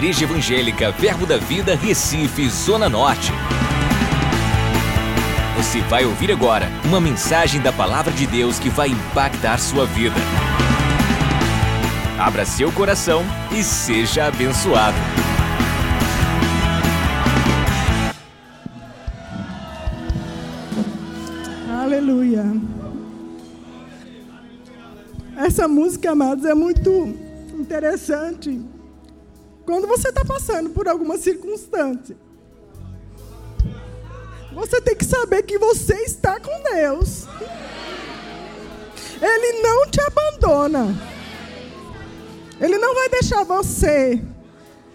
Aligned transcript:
Igreja 0.00 0.24
Evangélica 0.24 0.90
Verbo 0.92 1.26
da 1.26 1.36
Vida, 1.36 1.76
Recife, 1.76 2.48
Zona 2.48 2.88
Norte. 2.88 3.30
Você 5.58 5.82
vai 5.82 6.06
ouvir 6.06 6.32
agora 6.32 6.70
uma 6.86 6.98
mensagem 6.98 7.60
da 7.60 7.70
Palavra 7.70 8.10
de 8.10 8.26
Deus 8.26 8.58
que 8.58 8.70
vai 8.70 8.88
impactar 8.88 9.58
sua 9.58 9.84
vida. 9.84 10.16
Abra 12.18 12.46
seu 12.46 12.72
coração 12.72 13.22
e 13.52 13.62
seja 13.62 14.24
abençoado. 14.24 14.96
Aleluia. 21.78 22.46
Essa 25.36 25.68
música, 25.68 26.12
amados, 26.12 26.46
é 26.46 26.54
muito 26.54 27.14
interessante 27.52 28.79
quando 29.70 29.86
você 29.86 30.08
está 30.08 30.24
passando 30.24 30.70
por 30.70 30.88
alguma 30.88 31.16
circunstância. 31.16 32.16
Você 34.52 34.80
tem 34.80 34.96
que 34.96 35.04
saber 35.04 35.44
que 35.44 35.58
você 35.58 35.94
está 36.02 36.40
com 36.40 36.50
Deus. 36.74 37.24
Ele 39.22 39.62
não 39.62 39.86
te 39.86 40.00
abandona. 40.00 40.92
Ele 42.60 42.78
não 42.78 42.96
vai 42.96 43.10
deixar 43.10 43.44
você 43.44 44.20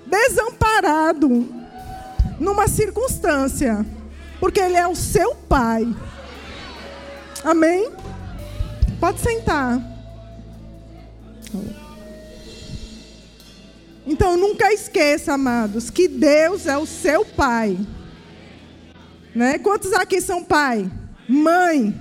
desamparado 0.06 1.30
numa 2.38 2.68
circunstância, 2.68 3.86
porque 4.42 4.60
Ele 4.60 4.76
é 4.76 4.86
o 4.86 4.94
seu 4.94 5.36
Pai. 5.36 5.88
Amém? 7.46 7.90
Pode 9.00 9.22
sentar. 9.22 9.80
Então 14.06 14.38
nunca 14.38 14.72
esqueça, 14.72 15.34
amados, 15.34 15.90
que 15.90 16.08
Deus 16.08 16.68
é 16.68 16.78
o 16.78 16.86
seu 16.86 17.26
pai. 17.26 17.78
Né? 19.34 19.58
Quantos 19.58 19.92
aqui 19.94 20.22
são 20.22 20.44
pai? 20.44 20.90
Mãe. 21.28 21.94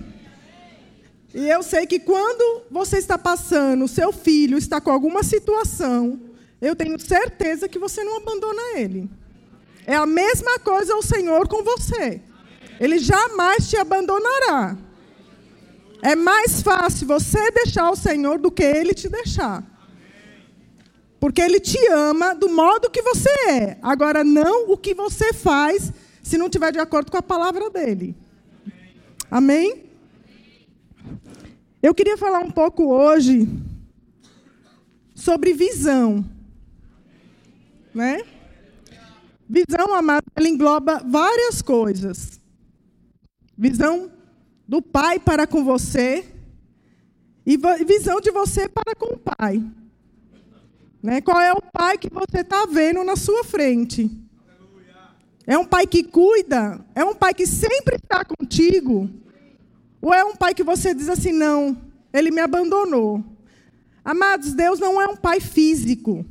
E 1.34 1.48
eu 1.48 1.62
sei 1.62 1.86
que 1.86 1.98
quando 1.98 2.62
você 2.70 2.98
está 2.98 3.18
passando, 3.18 3.84
o 3.84 3.88
seu 3.88 4.12
filho 4.12 4.56
está 4.56 4.80
com 4.80 4.90
alguma 4.90 5.22
situação, 5.22 6.20
eu 6.60 6.76
tenho 6.76 6.98
certeza 7.00 7.68
que 7.68 7.78
você 7.78 8.04
não 8.04 8.18
abandona 8.18 8.78
ele. 8.78 9.10
É 9.86 9.96
a 9.96 10.06
mesma 10.06 10.58
coisa 10.58 10.94
o 10.94 11.02
Senhor 11.02 11.48
com 11.48 11.64
você. 11.64 12.20
Ele 12.78 12.98
jamais 12.98 13.68
te 13.68 13.76
abandonará. 13.76 14.76
É 16.02 16.14
mais 16.14 16.62
fácil 16.62 17.06
você 17.06 17.50
deixar 17.50 17.90
o 17.90 17.96
Senhor 17.96 18.38
do 18.38 18.50
que 18.50 18.62
ele 18.62 18.94
te 18.94 19.08
deixar. 19.08 19.64
Porque 21.24 21.40
ele 21.40 21.58
te 21.58 21.78
ama 21.88 22.34
do 22.34 22.50
modo 22.50 22.90
que 22.90 23.00
você 23.00 23.30
é. 23.48 23.78
Agora, 23.80 24.22
não 24.22 24.70
o 24.70 24.76
que 24.76 24.92
você 24.92 25.32
faz 25.32 25.90
se 26.22 26.36
não 26.36 26.48
estiver 26.48 26.70
de 26.70 26.78
acordo 26.78 27.10
com 27.10 27.16
a 27.16 27.22
palavra 27.22 27.70
dele. 27.70 28.14
Amém? 29.30 29.84
Eu 31.82 31.94
queria 31.94 32.18
falar 32.18 32.40
um 32.40 32.50
pouco 32.50 32.92
hoje 32.92 33.48
sobre 35.14 35.54
visão. 35.54 36.22
Né? 37.94 38.22
Visão, 39.48 39.94
amado, 39.94 40.26
ela 40.36 40.46
engloba 40.46 41.02
várias 41.08 41.62
coisas. 41.62 42.38
Visão 43.56 44.12
do 44.68 44.82
pai 44.82 45.18
para 45.18 45.46
com 45.46 45.64
você 45.64 46.22
e 47.46 47.56
visão 47.86 48.20
de 48.20 48.30
você 48.30 48.68
para 48.68 48.94
com 48.94 49.14
o 49.14 49.18
pai. 49.18 49.64
Né? 51.04 51.20
Qual 51.20 51.38
é 51.38 51.52
o 51.52 51.60
pai 51.60 51.98
que 51.98 52.08
você 52.10 52.40
está 52.40 52.64
vendo 52.64 53.04
na 53.04 53.14
sua 53.14 53.44
frente? 53.44 54.10
É 55.46 55.58
um 55.58 55.66
pai 55.66 55.86
que 55.86 56.02
cuida? 56.02 56.82
É 56.94 57.04
um 57.04 57.14
pai 57.14 57.34
que 57.34 57.46
sempre 57.46 57.96
está 57.96 58.24
contigo? 58.24 59.10
Ou 60.00 60.14
é 60.14 60.24
um 60.24 60.34
pai 60.34 60.54
que 60.54 60.64
você 60.64 60.94
diz 60.94 61.10
assim, 61.10 61.30
não, 61.30 61.76
ele 62.10 62.30
me 62.30 62.40
abandonou? 62.40 63.22
Amados, 64.02 64.54
Deus 64.54 64.78
não 64.78 64.98
é 64.98 65.06
um 65.06 65.14
pai 65.14 65.40
físico. 65.40 66.24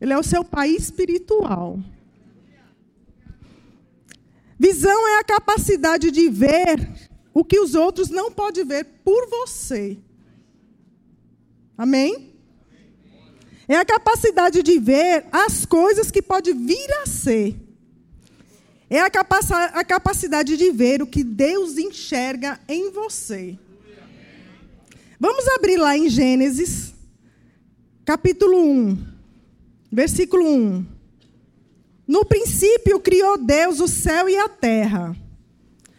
Ele 0.00 0.12
é 0.12 0.18
o 0.18 0.22
seu 0.22 0.44
pai 0.44 0.68
espiritual. 0.68 1.80
Visão 4.56 5.08
é 5.08 5.18
a 5.18 5.24
capacidade 5.24 6.12
de 6.12 6.28
ver 6.28 6.88
o 7.34 7.44
que 7.44 7.58
os 7.58 7.74
outros 7.74 8.10
não 8.10 8.30
podem 8.30 8.64
ver 8.64 8.84
por 9.02 9.28
você. 9.28 9.98
Amém? 11.76 12.35
É 13.68 13.76
a 13.76 13.84
capacidade 13.84 14.62
de 14.62 14.78
ver 14.78 15.24
as 15.32 15.66
coisas 15.66 16.10
que 16.10 16.22
pode 16.22 16.52
vir 16.52 16.90
a 17.02 17.06
ser. 17.06 17.56
É 18.88 19.00
a, 19.00 19.10
capac 19.10 19.44
a 19.52 19.84
capacidade 19.84 20.56
de 20.56 20.70
ver 20.70 21.02
o 21.02 21.06
que 21.06 21.24
Deus 21.24 21.76
enxerga 21.76 22.60
em 22.68 22.90
você. 22.92 23.58
Vamos 25.18 25.48
abrir 25.48 25.76
lá 25.76 25.96
em 25.96 26.08
Gênesis, 26.08 26.94
capítulo 28.04 28.56
1, 28.56 29.06
versículo 29.90 30.46
1. 30.46 30.86
No 32.06 32.24
princípio 32.24 33.00
criou 33.00 33.36
Deus 33.36 33.80
o 33.80 33.88
céu 33.88 34.28
e 34.28 34.36
a 34.36 34.48
terra. 34.48 35.16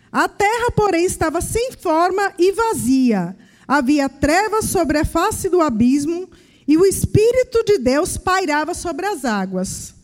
A 0.09 0.29
terra, 0.29 0.71
porém, 0.71 1.03
estava 1.03 1.41
sem 1.41 1.73
forma 1.73 2.33
e 2.39 2.53
vazia. 2.53 3.35
Havia 3.67 4.07
trevas 4.07 4.65
sobre 4.65 4.99
a 4.99 5.03
face 5.03 5.49
do 5.49 5.59
abismo 5.59 6.29
e 6.67 6.77
o 6.77 6.85
Espírito 6.85 7.63
de 7.63 7.77
Deus 7.77 8.17
pairava 8.17 8.73
sobre 8.73 9.05
as 9.05 9.23
águas. 9.23 9.95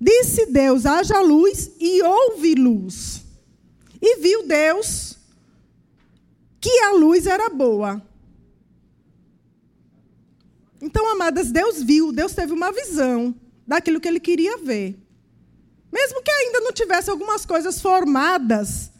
Disse 0.00 0.46
Deus: 0.46 0.86
haja 0.86 1.20
luz 1.20 1.72
e 1.78 2.02
houve 2.02 2.54
luz. 2.54 3.22
E 4.00 4.16
viu 4.20 4.46
Deus 4.46 5.16
que 6.60 6.70
a 6.80 6.92
luz 6.92 7.26
era 7.26 7.48
boa. 7.50 8.02
Então, 10.80 11.10
amadas, 11.10 11.50
Deus 11.50 11.82
viu, 11.82 12.12
Deus 12.12 12.32
teve 12.32 12.52
uma 12.52 12.70
visão 12.70 13.34
daquilo 13.66 14.00
que 14.00 14.06
ele 14.06 14.20
queria 14.20 14.58
ver. 14.58 14.96
Mesmo 15.92 16.22
que 16.22 16.30
ainda 16.30 16.60
não 16.60 16.72
tivesse 16.72 17.10
algumas 17.10 17.44
coisas 17.44 17.80
formadas, 17.80 18.90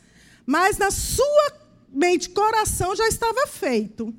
mas 0.45 0.77
na 0.77 0.91
sua 0.91 1.53
mente, 1.89 2.31
coração 2.31 2.97
já 2.97 3.07
estava 3.07 3.47
feito. 3.47 4.13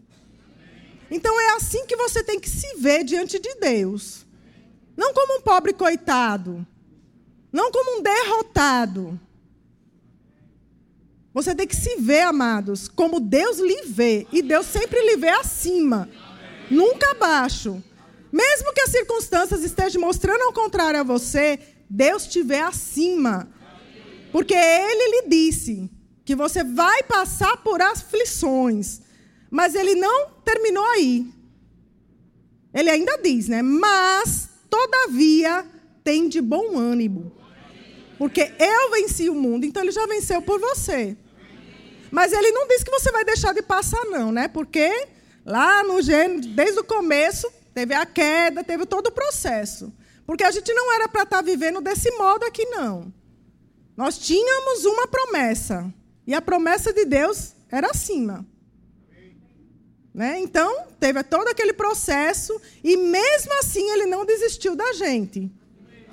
Então 1.12 1.40
é 1.40 1.56
assim 1.56 1.86
que 1.86 1.96
você 1.96 2.24
tem 2.24 2.40
que 2.40 2.50
se 2.50 2.76
ver 2.78 3.04
diante 3.04 3.40
de 3.40 3.56
Deus. 3.56 4.26
Não 4.96 5.14
como 5.14 5.38
um 5.38 5.42
pobre 5.42 5.74
coitado. 5.74 6.66
Não 7.52 7.72
como 7.72 8.00
um 8.00 8.04
derrotado. 8.04 9.20
Você 11.34 11.56
tem 11.56 11.68
que 11.68 11.76
se 11.76 11.96
ver, 11.98 12.22
amados, 12.22 12.88
como 12.88 13.20
Deus 13.20 13.60
lhe 13.60 13.84
vê. 13.84 14.28
E 14.32 14.42
Deus 14.42 14.66
sempre 14.66 15.00
lhe 15.02 15.16
vê 15.16 15.30
acima, 15.30 16.10
nunca 16.70 17.12
abaixo. 17.12 17.82
Mesmo 18.32 18.74
que 18.74 18.82
as 18.82 18.92
circunstâncias 18.92 19.64
estejam 19.64 20.02
mostrando 20.02 20.42
ao 20.44 20.54
contrário 20.54 21.00
a 21.00 21.04
você, 21.04 21.60
Deus 21.90 22.28
te 22.28 22.44
vê 22.44 22.60
acima. 22.60 23.48
Porque 24.32 24.54
Ele 24.54 25.22
lhe 25.22 25.30
disse 25.30 25.90
que 26.26 26.36
você 26.36 26.64
vai 26.64 27.04
passar 27.04 27.58
por 27.58 27.82
aflições. 27.82 29.02
Mas 29.50 29.76
ele 29.76 29.96
não 29.96 30.30
terminou 30.46 30.86
aí. 30.86 31.28
Ele 32.74 32.90
ainda 32.90 33.18
diz, 33.18 33.48
né? 33.48 33.62
Mas, 33.62 34.50
todavia, 34.70 35.66
tem 36.04 36.30
de 36.30 36.42
bom 36.42 36.78
ânimo. 36.78 37.32
Porque 38.18 38.52
eu 38.60 38.92
venci 38.92 39.30
o 39.30 39.36
mundo, 39.36 39.66
então 39.66 39.82
ele 39.82 39.92
já 39.92 40.06
venceu 40.06 40.42
por 40.42 40.60
você. 40.60 41.18
Mas 42.12 42.34
ele 42.34 42.52
não 42.52 42.68
diz 42.68 42.84
que 42.84 42.92
você 42.92 43.12
vai 43.12 43.24
deixar 43.24 43.54
de 43.54 43.62
passar, 43.62 44.04
não, 44.06 44.32
né? 44.32 44.48
Porque 44.48 45.08
lá 45.46 45.84
no 45.84 46.02
gênero, 46.02 46.42
desde 46.42 46.80
o 46.80 46.84
começo, 46.84 47.50
teve 47.74 47.94
a 47.94 48.06
queda, 48.06 48.64
teve 48.64 48.86
todo 48.86 49.08
o 49.08 49.12
processo. 49.12 49.92
Porque 50.26 50.44
a 50.44 50.52
gente 50.52 50.72
não 50.74 50.94
era 50.94 51.08
para 51.08 51.24
estar 51.24 51.38
tá 51.38 51.42
vivendo 51.42 51.82
desse 51.82 52.12
modo 52.12 52.44
aqui, 52.46 52.66
não. 52.66 53.12
Nós 53.96 54.18
tínhamos 54.20 54.86
uma 54.86 55.08
promessa. 55.08 55.92
E 56.28 56.34
a 56.34 56.42
promessa 56.42 56.94
de 56.94 57.06
Deus 57.06 57.54
era 57.72 57.90
acima. 57.90 58.46
Né? 60.20 60.38
Então, 60.42 60.86
teve 61.00 61.24
todo 61.24 61.48
aquele 61.48 61.72
processo 61.72 62.60
e 62.84 62.98
mesmo 62.98 63.58
assim 63.58 63.90
ele 63.90 64.06
não 64.06 64.26
desistiu 64.26 64.76
da 64.76 64.92
gente. 64.92 65.50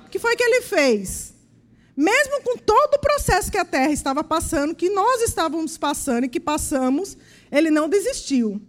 O 0.05 0.09
que 0.09 0.17
foi 0.17 0.33
que 0.37 0.43
ele 0.43 0.61
fez? 0.61 1.33
Mesmo 1.93 2.41
com 2.41 2.55
todo 2.57 2.93
o 2.93 2.99
processo 2.99 3.51
que 3.51 3.57
a 3.57 3.65
terra 3.65 3.91
estava 3.91 4.23
passando, 4.23 4.73
que 4.73 4.89
nós 4.89 5.21
estávamos 5.23 5.77
passando 5.77 6.23
e 6.23 6.29
que 6.29 6.39
passamos, 6.39 7.17
ele 7.51 7.69
não 7.69 7.89
desistiu. 7.89 8.61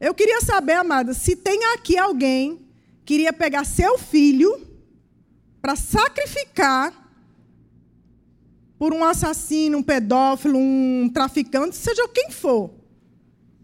Eu 0.00 0.14
queria 0.14 0.40
saber, 0.40 0.72
amada, 0.72 1.12
se 1.12 1.36
tem 1.36 1.62
aqui 1.74 1.98
alguém 1.98 2.66
que 3.04 3.12
iria 3.12 3.30
pegar 3.30 3.66
seu 3.66 3.98
filho 3.98 4.58
para 5.60 5.76
sacrificar 5.76 6.94
por 8.78 8.94
um 8.94 9.04
assassino, 9.04 9.76
um 9.76 9.82
pedófilo, 9.82 10.58
um 10.58 11.10
traficante, 11.12 11.76
seja 11.76 12.08
quem 12.08 12.30
for. 12.30 12.80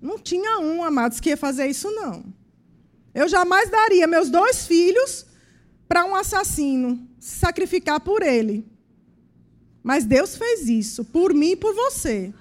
Não 0.01 0.19
tinha 0.19 0.59
um, 0.61 0.85
amados, 0.85 1.21
que 1.21 1.31
ia 1.31 1.37
fazer 1.37 1.67
isso, 1.67 1.91
não. 1.91 2.25
Eu 3.15 3.29
jamais 3.29 3.69
daria 3.71 4.07
meus 4.07 4.31
dois 4.31 4.67
filhos 4.67 5.27
para 5.89 6.05
um 6.05 6.15
assassino 6.15 7.09
sacrificar 7.19 8.01
por 8.01 8.23
ele. 8.23 8.67
Mas 9.83 10.05
Deus 10.05 10.37
fez 10.37 10.69
isso 10.69 11.05
por 11.05 11.33
mim 11.33 11.53
e 11.53 11.57
por 11.57 11.75
você. 11.75 12.33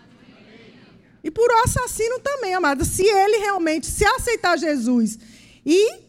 E 1.24 1.31
por 1.31 1.50
o 1.50 1.63
assassino 1.63 2.19
também, 2.19 2.54
amada. 2.54 2.86
Se 2.86 3.04
ele 3.04 3.38
realmente 3.38 3.88
se 3.88 4.06
aceitar 4.06 4.57
Jesus 4.57 5.18
e 5.65 6.07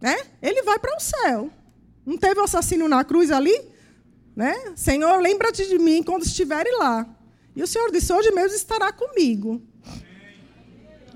né, 0.00 0.16
ele 0.42 0.62
vai 0.62 0.78
para 0.78 0.96
o 0.96 1.00
céu. 1.00 1.50
Não 2.04 2.16
teve 2.16 2.40
o 2.40 2.44
assassino 2.44 2.88
na 2.88 3.04
cruz 3.04 3.30
ali? 3.30 3.60
Né? 4.34 4.72
Senhor, 4.76 5.20
lembra-te 5.20 5.66
de 5.66 5.78
mim 5.78 6.02
quando 6.02 6.24
estiveres 6.24 6.76
lá. 6.78 7.06
E 7.54 7.62
o 7.62 7.66
Senhor 7.66 7.90
disse: 7.90 8.12
hoje 8.12 8.30
mesmo 8.30 8.56
estará 8.56 8.92
comigo. 8.92 9.62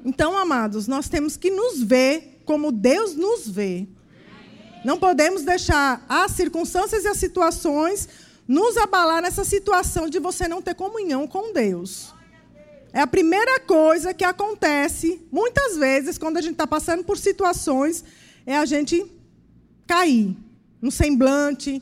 Então, 0.05 0.37
amados, 0.37 0.87
nós 0.87 1.09
temos 1.09 1.37
que 1.37 1.51
nos 1.51 1.83
ver 1.83 2.43
como 2.45 2.73
Deus 2.73 3.15
nos 3.15 3.49
vê. 3.49 3.87
Não 4.85 4.99
podemos 4.99 5.43
deixar 5.43 6.05
as 6.09 6.33
circunstâncias 6.33 7.05
e 7.05 7.09
as 7.09 7.19
situações 7.19 8.09
nos 8.49 8.77
abalar 8.77 9.23
nessa 9.23 9.45
situação 9.45 10.09
de 10.09 10.19
você 10.19 10.49
não 10.49 10.63
ter 10.63 10.75
comunhão 10.75 11.27
com 11.27 11.53
Deus. 11.53 12.13
É 12.93 13.01
a 13.01 13.07
primeira 13.07 13.61
coisa 13.61 14.13
que 14.13 14.25
acontece 14.25 15.25
muitas 15.31 15.77
vezes 15.77 16.19
quando 16.19 16.39
a 16.39 16.41
gente 16.41 16.53
está 16.53 16.67
passando 16.67 17.05
por 17.05 17.17
situações, 17.17 18.03
é 18.45 18.57
a 18.57 18.65
gente 18.65 19.05
cair 19.87 20.37
no 20.83 20.91
semblante, 20.91 21.81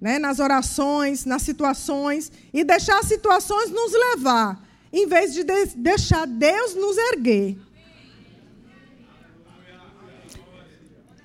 né, 0.00 0.18
nas 0.18 0.38
orações, 0.38 1.24
nas 1.24 1.42
situações, 1.42 2.30
e 2.52 2.64
deixar 2.64 2.98
as 3.00 3.06
situações 3.06 3.70
nos 3.70 3.92
levar, 3.92 4.65
em 4.92 5.06
vez 5.06 5.32
de, 5.32 5.44
de 5.44 5.66
deixar 5.76 6.26
Deus 6.26 6.74
nos 6.74 6.96
erguer. 6.96 7.56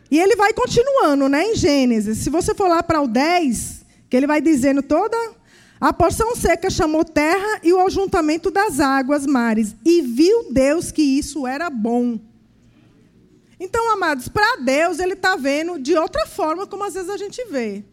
E 0.10 0.19
ele 0.19 0.36
vai 0.36 0.52
continuando, 0.54 1.30
né, 1.30 1.46
em 1.46 1.56
Gênesis. 1.56 2.18
Se 2.18 2.30
você 2.30 2.54
for 2.54 2.68
lá 2.68 2.84
para 2.84 3.02
o 3.02 3.08
10, 3.08 3.86
que 4.10 4.18
ele 4.18 4.28
vai 4.28 4.42
dizendo 4.42 4.84
toda 4.84 5.18
a 5.81 5.92
porção 5.92 6.36
seca 6.36 6.69
chamou 6.69 7.04
terra 7.04 7.60
e 7.63 7.74
o 7.74 7.84
ajuntamento 7.84 8.52
das 8.52 8.80
águas, 8.80 9.25
mares, 9.25 9.75
e 9.84 10.04
viu 10.04 10.52
Deus 10.52 10.92
que 10.92 11.02
isso 11.02 11.48
era 11.48 11.72
bom. 11.72 12.19
Então, 13.60 13.92
amados, 13.92 14.28
para 14.28 14.57
Deus, 14.57 15.00
Ele 15.00 15.14
está 15.14 15.36
vendo 15.36 15.80
de 15.80 15.96
outra 15.96 16.28
forma, 16.28 16.68
como 16.68 16.84
às 16.84 16.94
vezes 16.94 17.10
a 17.10 17.18
gente 17.18 17.44
vê. 17.46 17.84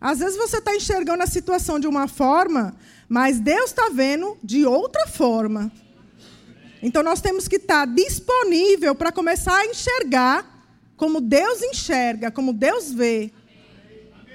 Às 0.00 0.18
vezes 0.18 0.36
você 0.36 0.58
está 0.58 0.74
enxergando 0.74 1.22
a 1.22 1.28
situação 1.28 1.78
de 1.78 1.86
uma 1.86 2.08
forma, 2.08 2.74
mas 3.08 3.38
Deus 3.40 3.70
está 3.70 3.88
vendo 3.88 4.36
de 4.42 4.66
outra 4.66 5.06
forma. 5.06 5.70
Então 6.82 7.02
nós 7.02 7.20
temos 7.20 7.48
que 7.48 7.56
estar 7.56 7.86
tá 7.86 7.92
disponível 7.92 8.94
para 8.94 9.12
começar 9.12 9.56
a 9.56 9.66
enxergar 9.66 10.56
como 10.96 11.20
Deus 11.20 11.62
enxerga, 11.62 12.30
como 12.30 12.52
Deus 12.52 12.92
vê. 12.92 13.30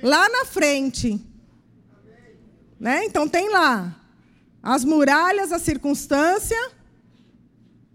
Lá 0.02 0.28
na 0.30 0.46
frente. 0.46 1.20
Né? 2.80 3.06
Então 3.06 3.28
tem 3.28 3.50
lá 3.50 3.96
as 4.64 4.84
muralhas, 4.84 5.52
a 5.52 5.60
circunstância, 5.60 6.58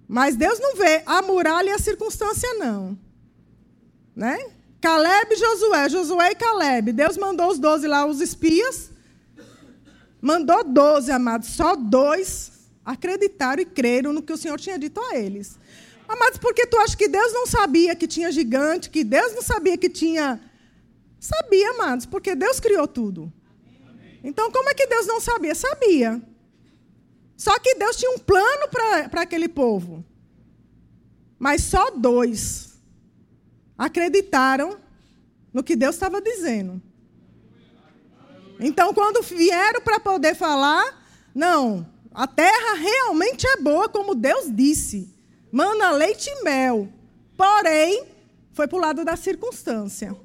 mas 0.08 0.36
Deus 0.36 0.58
não 0.58 0.76
vê 0.76 1.02
a 1.06 1.22
muralha 1.22 1.70
e 1.70 1.72
a 1.72 1.78
circunstância 1.78 2.54
não. 2.54 2.98
Né? 4.14 4.38
Caleb 4.80 5.34
e 5.34 5.36
Josué, 5.36 5.88
Josué 5.88 6.30
e 6.32 6.34
Caleb. 6.34 6.92
Deus 6.92 7.16
mandou 7.16 7.50
os 7.50 7.58
doze 7.58 7.86
lá, 7.86 8.06
os 8.06 8.20
espias. 8.20 8.90
Mandou 10.20 10.64
doze, 10.64 11.10
amados. 11.10 11.48
Só 11.48 11.76
dois 11.76 12.52
acreditaram 12.84 13.62
e 13.62 13.66
creram 13.66 14.12
no 14.12 14.22
que 14.22 14.32
o 14.32 14.36
Senhor 14.36 14.58
tinha 14.58 14.78
dito 14.78 15.00
a 15.00 15.16
eles. 15.16 15.58
Amados, 16.08 16.38
por 16.38 16.54
que 16.54 16.66
tu 16.66 16.76
acha 16.78 16.96
que 16.96 17.08
Deus 17.08 17.32
não 17.32 17.46
sabia 17.46 17.96
que 17.96 18.06
tinha 18.06 18.30
gigante, 18.30 18.90
que 18.90 19.02
Deus 19.02 19.34
não 19.34 19.42
sabia 19.42 19.76
que 19.76 19.88
tinha. 19.88 20.40
Sabia, 21.18 21.70
amados, 21.70 22.06
porque 22.06 22.34
Deus 22.34 22.60
criou 22.60 22.86
tudo. 22.86 23.32
Então, 24.22 24.50
como 24.50 24.68
é 24.68 24.74
que 24.74 24.86
Deus 24.86 25.06
não 25.06 25.20
sabia? 25.20 25.54
Sabia. 25.54 26.22
Só 27.36 27.58
que 27.58 27.74
Deus 27.74 27.96
tinha 27.96 28.10
um 28.10 28.18
plano 28.18 28.68
para 28.68 29.22
aquele 29.22 29.48
povo. 29.48 30.04
Mas 31.38 31.62
só 31.62 31.90
dois 31.90 32.80
acreditaram 33.76 34.78
no 35.52 35.62
que 35.62 35.76
Deus 35.76 35.94
estava 35.94 36.20
dizendo. 36.20 36.80
Então, 38.58 38.94
quando 38.94 39.22
vieram 39.22 39.80
para 39.80 40.00
poder 40.00 40.34
falar, 40.34 41.04
não, 41.34 41.86
a 42.12 42.26
terra 42.26 42.74
realmente 42.74 43.46
é 43.46 43.56
boa, 43.58 43.88
como 43.88 44.14
Deus 44.14 44.46
disse. 44.48 45.14
Mana 45.52 45.90
leite 45.92 46.28
e 46.30 46.42
mel. 46.42 46.88
Porém, 47.36 48.04
foi 48.52 48.66
para 48.66 48.76
o 48.76 48.80
lado 48.80 49.04
da 49.04 49.16
circunstância. 49.16 50.16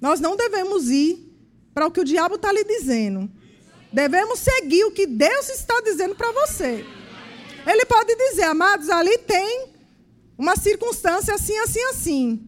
Nós 0.00 0.20
não 0.20 0.36
devemos 0.36 0.90
ir 0.90 1.28
para 1.74 1.86
o 1.86 1.90
que 1.90 2.00
o 2.00 2.04
diabo 2.04 2.34
está 2.36 2.52
lhe 2.52 2.64
dizendo. 2.64 3.30
Devemos 3.92 4.38
seguir 4.38 4.84
o 4.84 4.92
que 4.92 5.06
Deus 5.06 5.48
está 5.48 5.80
dizendo 5.80 6.14
para 6.14 6.30
você. 6.32 6.84
Ele 7.66 7.84
pode 7.86 8.14
dizer, 8.14 8.44
amados, 8.44 8.90
ali 8.90 9.16
tem 9.18 9.68
uma 10.36 10.56
circunstância 10.56 11.34
assim, 11.34 11.56
assim, 11.58 11.82
assim. 11.84 12.47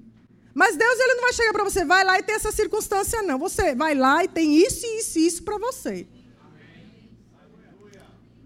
Mas 0.55 0.77
Deus 0.77 0.99
ele 0.99 1.15
não 1.15 1.23
vai 1.23 1.33
chegar 1.33 1.53
para 1.53 1.65
você, 1.65 1.85
vai 1.85 2.05
lá 2.05 2.19
e 2.19 2.23
tem 2.23 2.35
essa 2.35 2.51
circunstância, 2.51 3.23
não. 3.23 3.39
Você 3.39 3.75
vai 3.75 3.95
lá 3.95 4.25
e 4.25 4.29
tem 4.29 4.57
isso, 4.57 4.85
isso 4.87 5.19
e 5.19 5.27
isso 5.27 5.43
para 5.43 5.59
você. 5.59 6.07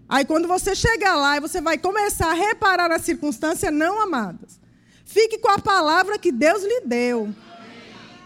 Aí 0.07 0.23
quando 0.23 0.47
você 0.47 0.75
chegar 0.75 1.15
lá 1.15 1.37
e 1.37 1.39
você 1.39 1.59
vai 1.59 1.77
começar 1.77 2.29
a 2.29 2.33
reparar 2.33 2.91
a 2.91 2.99
circunstância, 2.99 3.71
não, 3.71 3.99
amadas. 3.99 4.59
Fique 5.03 5.37
com 5.37 5.49
a 5.49 5.59
palavra 5.59 6.19
que 6.19 6.31
Deus 6.31 6.63
lhe 6.63 6.81
deu. 6.81 7.33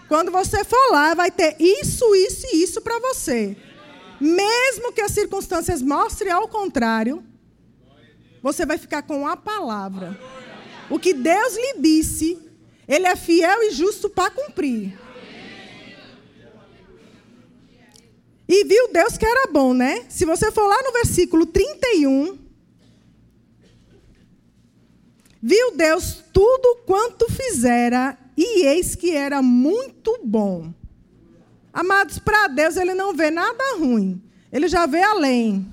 Quando 0.08 0.31
você 0.31 0.64
for 0.64 0.92
lá, 0.92 1.14
vai 1.14 1.31
ter 1.31 1.56
isso, 1.60 2.16
isso 2.16 2.48
e 2.48 2.64
isso 2.64 2.81
para 2.81 3.00
você. 3.00 3.56
Mesmo 4.20 4.92
que 4.92 5.02
as 5.02 5.12
circunstâncias 5.12 5.81
mostrem 5.81 6.31
ao 6.31 6.48
contrário, 6.48 7.24
você 8.42 8.66
vai 8.66 8.78
ficar 8.78 9.04
com 9.04 9.28
a 9.28 9.38
palavra. 9.38 10.20
O 10.90 11.00
que 11.00 11.14
Deus 11.14 11.56
lhe 11.56 11.80
disse, 11.80 12.38
Ele 12.90 13.06
é 13.06 13.16
fiel 13.16 13.62
e 13.62 13.72
justo 13.72 14.10
para 14.10 14.32
cumprir. 14.32 15.00
E 18.48 18.64
viu 18.64 18.92
Deus 18.92 19.16
que 19.16 19.26
era 19.28 19.52
bom, 19.52 19.76
né? 19.76 20.06
Se 20.10 20.26
você 20.26 20.52
for 20.52 20.68
lá 20.68 20.82
no 20.82 20.92
versículo 20.92 21.46
31, 21.46 22.36
viu 25.40 25.78
Deus 25.78 26.24
tudo 26.34 26.78
quanto 26.88 27.31
fizera, 27.31 28.18
e 28.36 28.66
eis 28.66 28.96
que 28.96 29.12
era 29.12 29.40
muito 29.40 30.19
bom. 30.24 30.74
Amados, 31.72 32.18
para 32.18 32.48
Deus 32.48 32.76
ele 32.76 32.96
não 32.96 33.14
vê 33.14 33.30
nada 33.30 33.78
ruim, 33.78 34.19
ele 34.52 34.68
já 34.68 34.88
vê 34.88 35.04
além. 35.04 35.72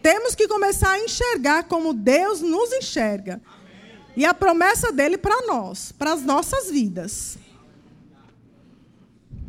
Temos 0.00 0.36
que 0.36 0.46
começar 0.46 0.92
a 0.92 1.00
enxergar 1.00 1.64
como 1.64 1.92
Deus 1.92 2.40
nos 2.40 2.72
enxerga. 2.72 3.42
E 4.16 4.24
a 4.24 4.34
promessa 4.34 4.92
dele 4.92 5.16
para 5.16 5.46
nós, 5.46 5.92
para 5.92 6.12
as 6.12 6.22
nossas 6.22 6.70
vidas. 6.70 7.38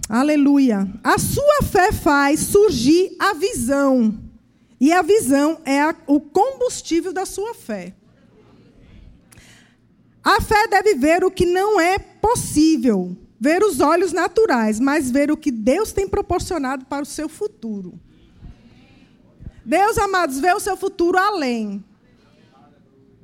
Aleluia. 0.07 0.87
A 1.03 1.17
sua 1.17 1.63
fé 1.63 1.91
faz 1.91 2.39
surgir 2.41 3.15
a 3.19 3.33
visão. 3.33 4.17
E 4.79 4.91
a 4.91 5.01
visão 5.01 5.59
é 5.65 5.81
a, 5.81 5.95
o 6.07 6.19
combustível 6.19 7.13
da 7.13 7.25
sua 7.25 7.53
fé. 7.53 7.95
A 10.23 10.39
fé 10.41 10.67
deve 10.67 10.95
ver 10.95 11.23
o 11.23 11.31
que 11.31 11.45
não 11.45 11.79
é 11.79 11.97
possível, 11.97 13.15
ver 13.39 13.61
os 13.63 13.81
olhos 13.81 14.13
naturais, 14.13 14.79
mas 14.79 15.11
ver 15.11 15.31
o 15.31 15.37
que 15.37 15.51
Deus 15.51 15.91
tem 15.91 16.07
proporcionado 16.07 16.85
para 16.85 17.03
o 17.03 17.05
seu 17.05 17.27
futuro. 17.27 17.99
Deus, 19.65 19.97
amados, 19.97 20.39
vê 20.39 20.53
o 20.53 20.59
seu 20.59 20.77
futuro 20.77 21.17
além. 21.17 21.83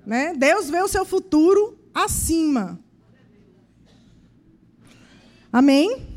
Né? 0.09 0.33
Deus 0.33 0.71
vê 0.71 0.81
o 0.81 0.87
seu 0.87 1.05
futuro 1.05 1.77
acima. 1.93 2.79
Amém? 5.53 6.07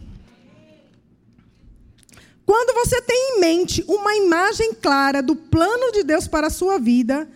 Quando 2.46 2.72
você 2.72 3.02
tem 3.02 3.36
em 3.36 3.40
mente 3.40 3.84
uma 3.86 4.16
imagem 4.16 4.72
clara 4.72 5.22
do 5.22 5.36
plano 5.36 5.92
de 5.92 6.02
Deus 6.04 6.26
para 6.26 6.46
a 6.46 6.50
sua 6.50 6.78
vida, 6.78 7.28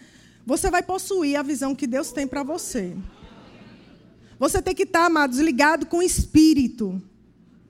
você 0.46 0.70
vai 0.70 0.82
possuir 0.82 1.36
a 1.36 1.42
visão 1.42 1.74
que 1.74 1.86
Deus 1.86 2.10
tem 2.10 2.26
para 2.26 2.42
você. 2.42 2.96
Você 4.38 4.62
tem 4.62 4.74
que 4.74 4.84
estar, 4.84 5.04
amados, 5.04 5.38
ligado 5.38 5.84
com 5.84 5.98
o 5.98 6.02
Espírito, 6.02 7.02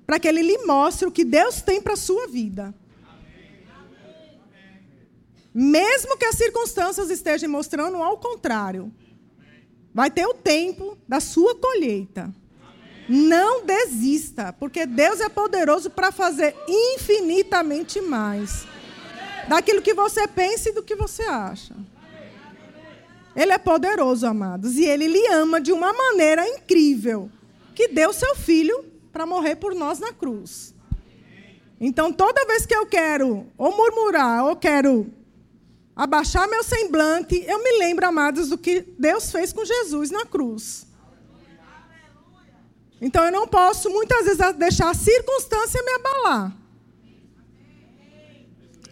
para 0.07 0.21
que 0.21 0.28
Ele 0.28 0.43
lhe 0.43 0.59
mostre 0.59 1.09
o 1.09 1.11
que 1.11 1.25
Deus 1.25 1.61
tem 1.61 1.83
para 1.83 1.95
a 1.95 1.97
sua 1.97 2.28
vida. 2.28 2.73
Mesmo 5.59 6.19
que 6.19 6.27
as 6.27 6.35
circunstâncias 6.35 7.09
estejam 7.09 7.49
mostrando 7.49 7.97
ao 7.97 8.19
contrário, 8.19 8.93
vai 9.95 10.11
ter 10.11 10.27
o 10.27 10.35
tempo 10.35 10.99
da 11.09 11.19
sua 11.19 11.55
colheita. 11.55 12.31
Não 13.09 13.65
desista, 13.65 14.53
porque 14.53 14.85
Deus 14.85 15.19
é 15.19 15.31
poderoso 15.31 15.89
para 15.89 16.13
fazer 16.13 16.55
infinitamente 16.69 18.03
mais 18.03 18.67
daquilo 19.49 19.81
que 19.81 19.95
você 19.95 20.29
pensa 20.29 20.69
e 20.69 20.73
do 20.73 20.83
que 20.83 20.95
você 20.95 21.23
acha. 21.23 21.75
Ele 23.35 23.53
é 23.53 23.57
poderoso, 23.57 24.27
amados, 24.27 24.77
e 24.77 24.85
ele 24.85 25.07
lhe 25.07 25.27
ama 25.29 25.59
de 25.59 25.73
uma 25.73 25.91
maneira 25.91 26.47
incrível. 26.47 27.31
que 27.75 27.89
deu 27.89 28.13
seu 28.13 28.35
filho 28.37 28.85
para 29.11 29.25
morrer 29.25 29.57
por 29.57 29.75
nós 29.75 29.99
na 29.99 30.13
cruz. 30.13 30.75
Então, 31.81 32.13
toda 32.13 32.47
vez 32.47 32.67
que 32.67 32.75
eu 32.75 32.87
quero 32.87 33.47
ou 33.57 33.75
murmurar, 33.75 34.45
ou 34.45 34.57
quero 34.57 35.11
abaixar 35.97 36.47
meu 36.47 36.62
semblante, 36.62 37.43
eu 37.49 37.62
me 37.65 37.79
lembro, 37.79 38.07
amados, 38.07 38.50
do 38.50 38.59
que 38.59 38.83
Deus 38.99 39.31
fez 39.31 39.50
com 39.50 39.65
Jesus 39.65 40.11
na 40.11 40.26
cruz. 40.26 40.87
Então, 43.00 43.25
eu 43.25 43.33
não 43.33 43.49
posso, 43.49 43.88
muitas 43.88 44.26
vezes, 44.26 44.55
deixar 44.57 44.91
a 44.91 44.95
circunstância 44.95 45.83
me 45.83 45.93
abalar. 45.95 46.57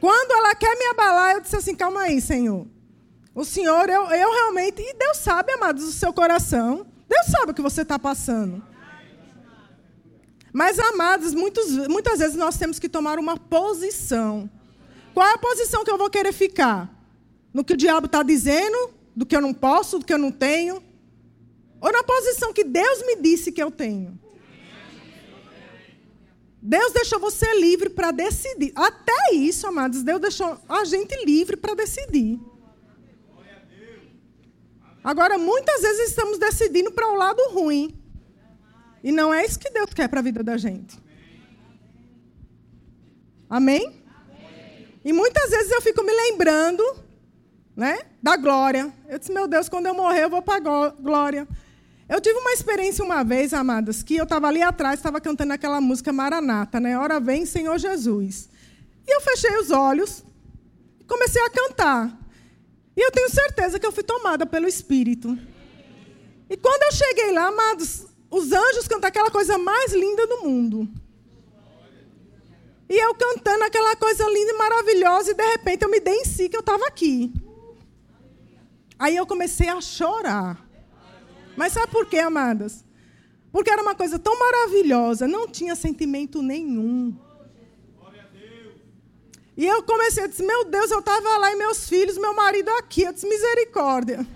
Quando 0.00 0.32
ela 0.32 0.54
quer 0.54 0.76
me 0.78 0.86
abalar, 0.86 1.34
eu 1.34 1.40
disse 1.40 1.56
assim: 1.56 1.74
calma 1.74 2.02
aí, 2.02 2.20
Senhor. 2.20 2.66
O 3.34 3.44
Senhor, 3.44 3.88
eu, 3.88 4.04
eu 4.10 4.32
realmente. 4.32 4.80
E 4.82 4.94
Deus 4.94 5.18
sabe, 5.18 5.52
amados, 5.52 5.84
o 5.84 5.92
seu 5.92 6.12
coração. 6.12 6.86
Deus 7.08 7.26
sabe 7.26 7.52
o 7.52 7.54
que 7.54 7.62
você 7.62 7.82
está 7.82 7.98
passando. 7.98 8.62
Mas, 10.52 10.78
amados, 10.78 11.34
muitos, 11.34 11.88
muitas 11.88 12.18
vezes 12.18 12.36
nós 12.36 12.56
temos 12.56 12.78
que 12.78 12.88
tomar 12.88 13.18
uma 13.18 13.36
posição. 13.36 14.48
Qual 15.14 15.26
é 15.26 15.32
a 15.32 15.38
posição 15.38 15.82
que 15.84 15.90
eu 15.90 15.98
vou 15.98 16.10
querer 16.10 16.32
ficar? 16.32 16.93
No 17.54 17.64
que 17.64 17.72
o 17.72 17.76
diabo 17.76 18.06
está 18.06 18.24
dizendo, 18.24 18.90
do 19.14 19.24
que 19.24 19.36
eu 19.36 19.40
não 19.40 19.54
posso, 19.54 20.00
do 20.00 20.04
que 20.04 20.12
eu 20.12 20.18
não 20.18 20.32
tenho? 20.32 20.82
Ou 21.80 21.92
na 21.92 22.02
posição 22.02 22.52
que 22.52 22.64
Deus 22.64 23.06
me 23.06 23.16
disse 23.16 23.52
que 23.52 23.62
eu 23.62 23.70
tenho? 23.70 24.18
Deus 26.60 26.92
deixou 26.92 27.20
você 27.20 27.46
livre 27.60 27.90
para 27.90 28.10
decidir. 28.10 28.72
Até 28.74 29.34
isso, 29.34 29.66
amados, 29.66 30.02
Deus 30.02 30.20
deixou 30.20 30.58
a 30.68 30.84
gente 30.84 31.14
livre 31.24 31.56
para 31.56 31.74
decidir. 31.74 32.40
Agora, 35.04 35.36
muitas 35.36 35.82
vezes 35.82 36.08
estamos 36.08 36.38
decidindo 36.38 36.90
para 36.90 37.12
o 37.12 37.16
lado 37.16 37.40
ruim. 37.50 37.94
E 39.02 39.12
não 39.12 39.32
é 39.32 39.44
isso 39.44 39.58
que 39.58 39.70
Deus 39.70 39.92
quer 39.92 40.08
para 40.08 40.20
a 40.20 40.22
vida 40.22 40.42
da 40.42 40.56
gente. 40.56 40.98
Amém? 43.48 44.02
E 45.04 45.12
muitas 45.12 45.50
vezes 45.50 45.70
eu 45.70 45.82
fico 45.82 46.02
me 46.02 46.12
lembrando, 46.12 46.82
né, 47.76 47.98
da 48.22 48.36
glória. 48.36 48.92
Eu 49.08 49.18
disse, 49.18 49.32
meu 49.32 49.48
Deus, 49.48 49.68
quando 49.68 49.86
eu 49.86 49.94
morrer 49.94 50.24
eu 50.24 50.30
vou 50.30 50.42
para 50.42 50.56
a 50.56 50.90
glória. 50.90 51.48
Eu 52.08 52.20
tive 52.20 52.38
uma 52.38 52.52
experiência 52.52 53.02
uma 53.02 53.24
vez, 53.24 53.54
amadas, 53.54 54.02
que 54.02 54.16
eu 54.16 54.24
estava 54.24 54.46
ali 54.46 54.62
atrás, 54.62 54.98
estava 54.98 55.20
cantando 55.20 55.52
aquela 55.52 55.80
música 55.80 56.12
Maranata, 56.12 56.78
né? 56.78 56.98
Ora 56.98 57.18
vem, 57.18 57.46
Senhor 57.46 57.78
Jesus. 57.78 58.48
E 59.06 59.14
eu 59.14 59.20
fechei 59.22 59.56
os 59.58 59.70
olhos 59.70 60.22
e 61.00 61.04
comecei 61.04 61.42
a 61.42 61.50
cantar. 61.50 62.18
E 62.96 63.00
eu 63.00 63.10
tenho 63.10 63.30
certeza 63.30 63.78
que 63.78 63.86
eu 63.86 63.92
fui 63.92 64.02
tomada 64.02 64.44
pelo 64.44 64.68
Espírito. 64.68 65.36
E 66.48 66.56
quando 66.56 66.82
eu 66.82 66.92
cheguei 66.92 67.32
lá, 67.32 67.46
amados, 67.46 68.06
os 68.30 68.52
anjos 68.52 68.86
cantam 68.86 69.08
aquela 69.08 69.30
coisa 69.30 69.56
mais 69.56 69.92
linda 69.92 70.26
do 70.26 70.42
mundo. 70.42 70.88
E 72.88 72.96
eu 72.96 73.14
cantando 73.14 73.64
aquela 73.64 73.96
coisa 73.96 74.24
linda 74.28 74.52
e 74.52 74.58
maravilhosa, 74.58 75.30
e 75.30 75.34
de 75.34 75.42
repente 75.42 75.82
eu 75.82 75.90
me 75.90 76.00
dei 76.00 76.14
em 76.14 76.24
si 76.26 76.50
que 76.50 76.56
eu 76.56 76.60
estava 76.60 76.86
aqui. 76.86 77.32
Aí 78.98 79.16
eu 79.16 79.26
comecei 79.26 79.68
a 79.68 79.80
chorar. 79.80 80.64
Mas 81.56 81.72
sabe 81.72 81.90
por 81.90 82.06
quê, 82.06 82.18
amadas? 82.18 82.84
Porque 83.52 83.70
era 83.70 83.82
uma 83.82 83.94
coisa 83.94 84.18
tão 84.18 84.38
maravilhosa, 84.38 85.28
não 85.28 85.46
tinha 85.46 85.76
sentimento 85.76 86.42
nenhum. 86.42 87.16
E 89.56 89.64
eu 89.64 89.82
comecei 89.84 90.24
a 90.24 90.26
dizer, 90.26 90.44
meu 90.44 90.64
Deus, 90.64 90.90
eu 90.90 90.98
estava 90.98 91.38
lá 91.38 91.52
e 91.52 91.56
meus 91.56 91.88
filhos, 91.88 92.18
meu 92.18 92.34
marido 92.34 92.68
aqui. 92.70 93.02
Eu 93.02 93.12
disse, 93.12 93.28
misericórdia. 93.28 94.26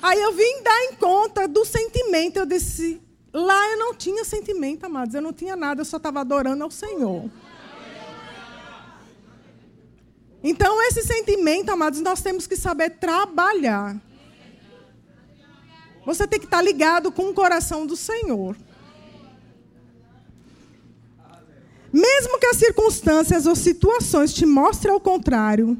Aí 0.00 0.18
eu 0.20 0.32
vim 0.32 0.62
dar 0.62 0.84
em 0.84 0.94
conta 0.94 1.46
do 1.46 1.64
sentimento. 1.64 2.38
Eu 2.38 2.46
disse, 2.46 3.02
lá 3.32 3.70
eu 3.72 3.78
não 3.78 3.94
tinha 3.94 4.24
sentimento, 4.24 4.84
amados. 4.84 5.14
Eu 5.14 5.20
não 5.20 5.32
tinha 5.32 5.56
nada, 5.56 5.82
eu 5.82 5.84
só 5.84 5.98
estava 5.98 6.20
adorando 6.20 6.64
ao 6.64 6.70
Senhor. 6.70 7.30
Então, 10.42 10.80
esse 10.82 11.02
sentimento, 11.02 11.70
amados, 11.70 12.00
nós 12.00 12.22
temos 12.22 12.46
que 12.46 12.56
saber 12.56 12.90
trabalhar. 12.90 13.96
Você 16.06 16.26
tem 16.26 16.38
que 16.38 16.46
estar 16.46 16.62
ligado 16.62 17.10
com 17.10 17.28
o 17.28 17.34
coração 17.34 17.86
do 17.86 17.96
Senhor. 17.96 18.56
Mesmo 21.92 22.38
que 22.38 22.46
as 22.46 22.56
circunstâncias 22.56 23.46
ou 23.46 23.56
situações 23.56 24.32
te 24.32 24.46
mostrem 24.46 24.92
ao 24.92 25.00
contrário, 25.00 25.76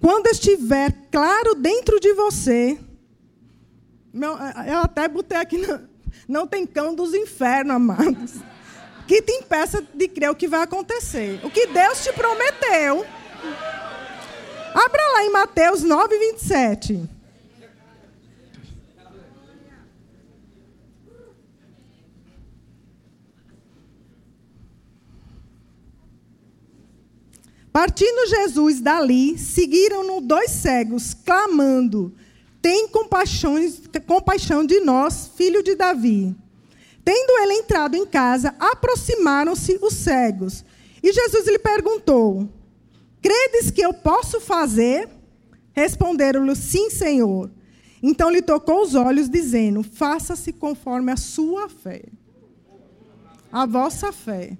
quando 0.00 0.28
estiver 0.28 0.94
claro 1.10 1.54
dentro 1.54 1.98
de 1.98 2.12
você, 2.12 2.78
eu 4.14 4.78
até 4.78 5.08
botei 5.08 5.38
aqui, 5.38 5.60
não 6.28 6.46
tem 6.46 6.66
cão 6.66 6.94
dos 6.94 7.12
infernos, 7.12 7.74
amados, 7.74 8.34
que 9.06 9.20
te 9.20 9.32
impeça 9.32 9.84
de 9.92 10.08
crer 10.08 10.30
o 10.30 10.34
que 10.34 10.46
vai 10.46 10.62
acontecer. 10.62 11.40
O 11.44 11.50
que 11.50 11.66
Deus 11.66 12.02
te 12.02 12.12
prometeu. 12.12 13.04
Abra 14.74 15.02
lá 15.12 15.24
em 15.24 15.32
Mateus 15.32 15.82
9, 15.82 16.18
27. 16.18 17.16
Partindo 27.76 28.26
Jesus 28.26 28.80
dali, 28.80 29.38
seguiram-no 29.38 30.22
dois 30.22 30.50
cegos, 30.50 31.12
clamando: 31.12 32.14
Tem 32.62 32.88
compaixão 32.88 34.64
de 34.66 34.80
nós, 34.80 35.30
filho 35.36 35.62
de 35.62 35.74
Davi. 35.74 36.34
Tendo 37.04 37.38
ele 37.42 37.52
entrado 37.52 37.94
em 37.94 38.06
casa, 38.06 38.54
aproximaram-se 38.58 39.78
os 39.82 39.92
cegos. 39.92 40.64
E 41.02 41.12
Jesus 41.12 41.46
lhe 41.46 41.58
perguntou: 41.58 42.48
Credes 43.26 43.72
que 43.72 43.80
eu 43.80 43.92
posso 43.92 44.40
fazer? 44.40 45.08
Responderam-lhe: 45.72 46.54
Sim, 46.54 46.90
Senhor. 46.90 47.50
Então 48.00 48.30
lhe 48.30 48.40
tocou 48.40 48.82
os 48.82 48.94
olhos, 48.94 49.28
dizendo: 49.28 49.82
Faça-se 49.82 50.52
conforme 50.52 51.10
a 51.10 51.16
sua 51.16 51.68
fé. 51.68 52.04
A 53.50 53.66
vossa 53.66 54.12
fé. 54.12 54.56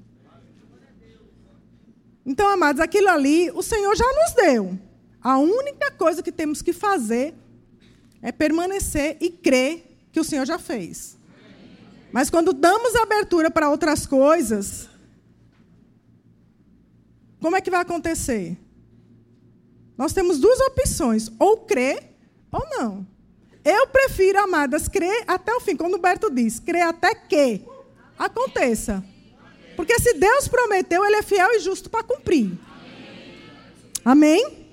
Então, 2.24 2.48
amados, 2.48 2.82
aquilo 2.82 3.08
ali 3.08 3.52
o 3.52 3.62
Senhor 3.62 3.94
já 3.94 4.04
nos 4.04 4.34
deu. 4.34 4.76
A 5.22 5.38
única 5.38 5.92
coisa 5.92 6.20
que 6.20 6.32
temos 6.32 6.60
que 6.60 6.72
fazer 6.72 7.36
é 8.20 8.32
permanecer 8.32 9.16
e 9.20 9.30
crer 9.30 9.96
que 10.10 10.18
o 10.18 10.24
Senhor 10.24 10.44
já 10.44 10.58
fez. 10.58 11.16
Mas 12.10 12.30
quando 12.30 12.52
damos 12.52 12.96
abertura 12.96 13.48
para 13.48 13.70
outras 13.70 14.08
coisas, 14.08 14.88
como 17.46 17.54
é 17.54 17.60
que 17.60 17.70
vai 17.70 17.80
acontecer? 17.80 18.58
Nós 19.96 20.12
temos 20.12 20.40
duas 20.40 20.58
opções: 20.62 21.30
ou 21.38 21.58
crer 21.58 22.12
ou 22.50 22.60
não. 22.70 23.06
Eu 23.64 23.86
prefiro, 23.86 24.40
amadas, 24.40 24.88
crer 24.88 25.22
até 25.28 25.54
o 25.54 25.60
fim. 25.60 25.76
Quando 25.76 25.94
o 25.94 25.98
Berto 25.98 26.28
diz, 26.28 26.58
crer 26.58 26.82
até 26.82 27.14
que 27.14 27.60
aconteça. 28.18 29.04
Porque 29.76 29.96
se 30.00 30.14
Deus 30.14 30.48
prometeu, 30.48 31.04
Ele 31.04 31.14
é 31.14 31.22
fiel 31.22 31.48
e 31.52 31.60
justo 31.60 31.88
para 31.88 32.02
cumprir. 32.02 32.58
Amém? 34.04 34.66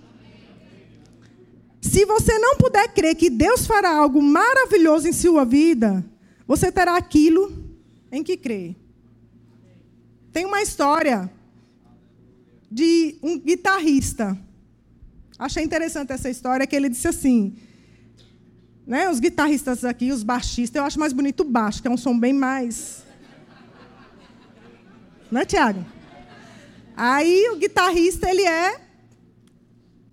Se 1.79 2.05
você 2.05 2.39
não 2.39 2.57
puder 2.57 2.91
crer 2.91 3.13
que 3.13 3.29
Deus 3.29 3.67
fará 3.67 3.95
algo 3.95 4.19
maravilhoso 4.19 5.07
em 5.07 5.13
sua 5.13 5.45
vida, 5.45 6.03
você 6.47 6.71
terá 6.71 6.97
aquilo 6.97 7.53
em 8.11 8.23
que 8.23 8.35
crê. 8.35 8.75
Tem 10.31 10.43
uma 10.43 10.63
história 10.63 11.29
de 12.73 13.17
um 13.21 13.39
guitarrista. 13.39 14.37
Achei 15.37 15.63
interessante 15.63 16.11
essa 16.11 16.29
história 16.29 16.65
que 16.65 16.75
ele 16.75 16.89
disse 16.89 17.07
assim, 17.07 17.55
né, 18.85 19.09
os 19.09 19.19
guitarristas 19.19 19.83
aqui, 19.85 20.11
os 20.11 20.23
baixistas, 20.23 20.79
eu 20.79 20.85
acho 20.85 20.99
mais 20.99 21.13
bonito 21.13 21.41
o 21.41 21.45
baixo, 21.45 21.81
que 21.81 21.87
é 21.87 21.91
um 21.91 21.97
som 21.97 22.17
bem 22.17 22.33
mais 22.33 23.03
não 25.33 25.41
é, 25.41 25.45
Tiago? 25.45 25.83
Aí 26.95 27.49
o 27.49 27.55
guitarrista, 27.55 28.29
ele 28.29 28.45
é 28.45 28.79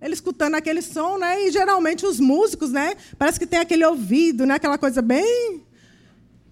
ele 0.01 0.15
escutando 0.15 0.55
aquele 0.55 0.81
som, 0.81 1.19
né? 1.19 1.45
E 1.45 1.51
geralmente 1.51 2.07
os 2.07 2.19
músicos, 2.19 2.71
né? 2.71 2.95
Parece 3.19 3.37
que 3.37 3.45
tem 3.45 3.59
aquele 3.59 3.85
ouvido, 3.85 4.47
né? 4.47 4.55
Aquela 4.55 4.79
coisa 4.79 4.99
bem. 4.99 5.63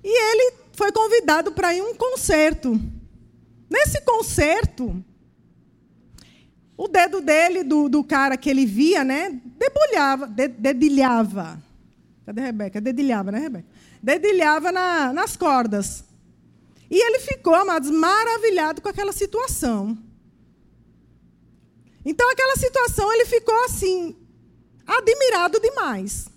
E 0.03 0.31
ele 0.31 0.53
foi 0.73 0.91
convidado 0.91 1.51
para 1.51 1.73
ir 1.73 1.79
a 1.79 1.83
um 1.83 1.95
concerto. 1.95 2.79
Nesse 3.67 4.01
concerto, 4.01 5.03
o 6.79 6.87
dedo 6.87 7.19
dele, 7.19 7.61
do, 7.61 7.89
do 7.89 8.01
cara 8.01 8.37
que 8.37 8.49
ele 8.49 8.65
via, 8.65 9.03
né? 9.03 9.37
Debulhava, 9.57 10.25
dedilhava. 10.25 11.61
Cadê 12.25 12.39
a 12.39 12.45
Rebeca? 12.45 12.79
Dedilhava, 12.79 13.33
né, 13.33 13.39
Rebeca? 13.39 13.67
Dedilhava 14.01 14.71
na, 14.71 15.11
nas 15.11 15.35
cordas. 15.35 16.05
E 16.89 16.95
ele 17.05 17.19
ficou, 17.19 17.53
amados, 17.53 17.91
maravilhado 17.91 18.81
com 18.81 18.87
aquela 18.87 19.11
situação. 19.11 19.97
Então, 22.05 22.31
aquela 22.31 22.55
situação, 22.55 23.11
ele 23.11 23.25
ficou 23.25 23.65
assim, 23.65 24.15
admirado 24.87 25.59
demais. 25.59 26.29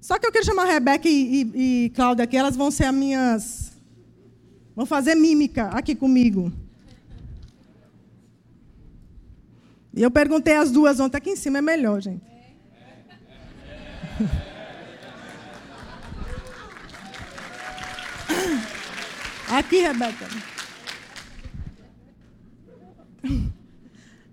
Só 0.00 0.18
que 0.18 0.26
eu 0.26 0.32
quero 0.32 0.44
chamar 0.44 0.64
a 0.64 0.72
Rebeca 0.72 1.08
e, 1.08 1.12
e, 1.54 1.84
e 1.84 1.90
Cláudia 1.90 2.24
aqui, 2.24 2.36
elas 2.36 2.56
vão 2.56 2.72
ser 2.72 2.86
as 2.86 2.94
minhas. 2.94 3.72
Vão 4.74 4.84
fazer 4.84 5.14
mímica 5.14 5.68
aqui 5.68 5.94
comigo. 5.94 6.52
E 9.96 10.02
eu 10.02 10.10
perguntei 10.10 10.54
as 10.54 10.70
duas 10.70 11.00
ontem, 11.00 11.16
aqui 11.16 11.30
em 11.30 11.36
cima 11.36 11.56
é 11.56 11.62
melhor, 11.62 12.02
gente. 12.02 12.22
Aqui, 19.48 19.78
Rebeca. 19.78 20.26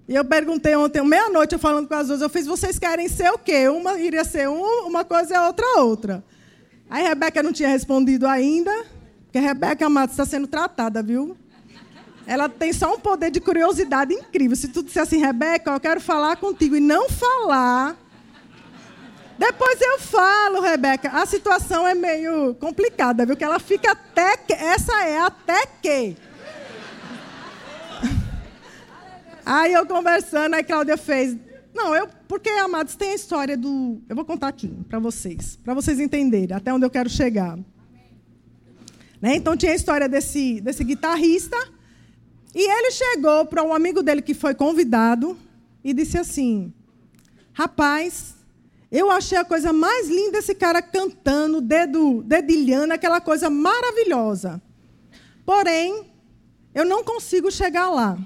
E 0.08 0.16
eu 0.16 0.26
perguntei 0.26 0.76
ontem, 0.76 1.02
meia-noite, 1.02 1.54
eu 1.54 1.60
falando 1.60 1.88
com 1.88 1.94
as 1.94 2.08
duas, 2.08 2.20
eu 2.20 2.30
fiz, 2.30 2.46
vocês 2.46 2.78
querem 2.78 3.08
ser 3.08 3.30
o 3.32 3.38
quê? 3.38 3.70
Uma 3.70 3.98
iria 4.00 4.26
ser 4.26 4.50
um, 4.50 4.88
uma 4.88 5.06
coisa 5.06 5.34
e 5.34 5.36
a 5.38 5.48
outra 5.48 5.80
outra. 5.80 6.24
Aí 6.90 7.04
Rebeca 7.04 7.42
não 7.42 7.54
tinha 7.54 7.70
respondido 7.70 8.28
ainda, 8.28 8.86
porque 9.24 9.38
a 9.38 9.42
Rebeca 9.42 9.88
Matos 9.90 10.14
está 10.14 10.26
sendo 10.26 10.48
tratada, 10.48 11.02
viu? 11.02 11.38
Ela 12.26 12.48
tem 12.48 12.72
só 12.72 12.94
um 12.94 13.00
poder 13.00 13.30
de 13.32 13.42
curiosidade 13.42 14.14
incrível. 14.14 14.56
Se 14.56 14.68
tu 14.68 14.82
disser 14.82 15.04
assim, 15.04 15.18
Rebeca, 15.18 15.72
eu 15.72 15.80
quero 15.80 16.00
falar 16.00 16.38
contigo 16.38 16.76
e 16.76 16.80
não 16.80 17.10
falar, 17.10 17.98
depois 19.38 19.82
eu 19.82 20.00
falo, 20.00 20.62
Rebeca. 20.62 21.10
A 21.10 21.26
situação 21.26 21.88
é 21.88 21.94
meio 21.94 22.56
complicada, 22.56 23.26
viu? 23.26 23.36
Que 23.36 23.44
ela 23.44 23.60
fica 23.60 23.92
até 23.92 24.38
que. 24.38 24.54
Essa 24.54 25.04
é 25.04 25.20
até 25.20 25.66
que. 25.82 26.16
Aí 29.46 29.74
eu 29.74 29.86
conversando, 29.86 30.54
aí 30.54 30.64
Cláudia 30.64 30.96
fez. 30.96 31.36
Não, 31.74 31.94
eu. 31.94 32.08
Porque, 32.28 32.50
amados, 32.50 32.96
tem 32.96 33.12
a 33.12 33.16
história 33.16 33.58
do. 33.58 34.02
Eu 34.08 34.16
vou 34.16 34.24
contar 34.24 34.48
aqui 34.48 34.74
para 34.88 35.00
vocês, 35.00 35.60
para 35.62 35.74
vocês 35.74 36.00
entenderem 36.00 36.56
até 36.56 36.74
onde 36.74 36.86
eu 36.86 36.90
quero 36.90 37.10
chegar. 37.10 37.58
Né? 39.20 39.36
Então 39.36 39.58
tinha 39.58 39.72
a 39.72 39.76
história 39.76 40.08
desse, 40.08 40.62
desse 40.62 40.84
guitarrista. 40.84 41.58
E 42.54 42.62
ele 42.62 42.92
chegou 42.92 43.46
para 43.46 43.64
um 43.64 43.74
amigo 43.74 44.04
dele 44.04 44.22
que 44.22 44.34
foi 44.34 44.54
convidado 44.54 45.38
e 45.84 45.94
disse 45.94 46.18
assim: 46.18 46.74
Rapaz, 47.52 48.36
eu 48.92 49.10
achei 49.10 49.38
a 49.38 49.46
coisa 49.46 49.74
mais 49.74 50.08
linda 50.08 50.38
esse 50.38 50.54
cara 50.54 50.82
cantando, 50.82 51.60
dedo, 51.60 52.22
dedilhando, 52.24 52.94
aquela 52.94 53.20
coisa 53.20 53.50
maravilhosa. 53.50 54.62
Porém, 55.46 56.12
eu 56.76 56.86
não 56.86 57.04
consigo 57.04 57.52
chegar 57.52 57.90
lá. 57.90 58.18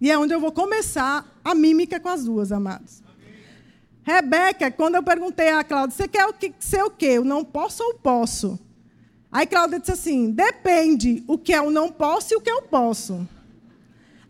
E 0.00 0.10
é 0.10 0.18
onde 0.18 0.34
eu 0.34 0.40
vou 0.40 0.52
começar 0.52 1.40
a 1.44 1.54
mímica 1.54 1.98
com 1.98 2.08
as 2.08 2.24
duas, 2.24 2.52
amados. 2.52 3.02
Rebeca, 4.02 4.70
quando 4.70 4.96
eu 4.96 5.02
perguntei 5.02 5.50
a 5.50 5.62
Cláudia, 5.62 5.96
você 5.96 6.08
quer 6.08 6.28
ser 6.58 6.82
o 6.82 6.90
quê? 6.90 7.06
Eu 7.06 7.24
não 7.24 7.44
posso 7.44 7.82
ou 7.82 7.94
posso? 7.94 8.58
Aí 9.30 9.46
Cláudia 9.46 9.78
disse 9.78 9.92
assim: 9.92 10.30
depende 10.30 11.22
o 11.26 11.38
que 11.38 11.52
é 11.52 11.60
o 11.62 11.70
não 11.70 11.90
posso 11.90 12.34
e 12.34 12.36
o 12.36 12.40
que 12.40 12.50
eu 12.50 12.62
posso. 12.62 13.26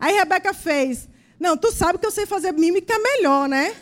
Aí 0.03 0.13
Rebeca 0.15 0.53
fez: 0.53 1.07
não, 1.39 1.55
tu 1.55 1.71
sabe 1.71 1.97
que 1.97 2.05
eu 2.05 2.11
sei 2.11 2.25
fazer 2.25 2.51
mímica 2.51 2.93
melhor, 2.99 3.47
né? 3.47 3.73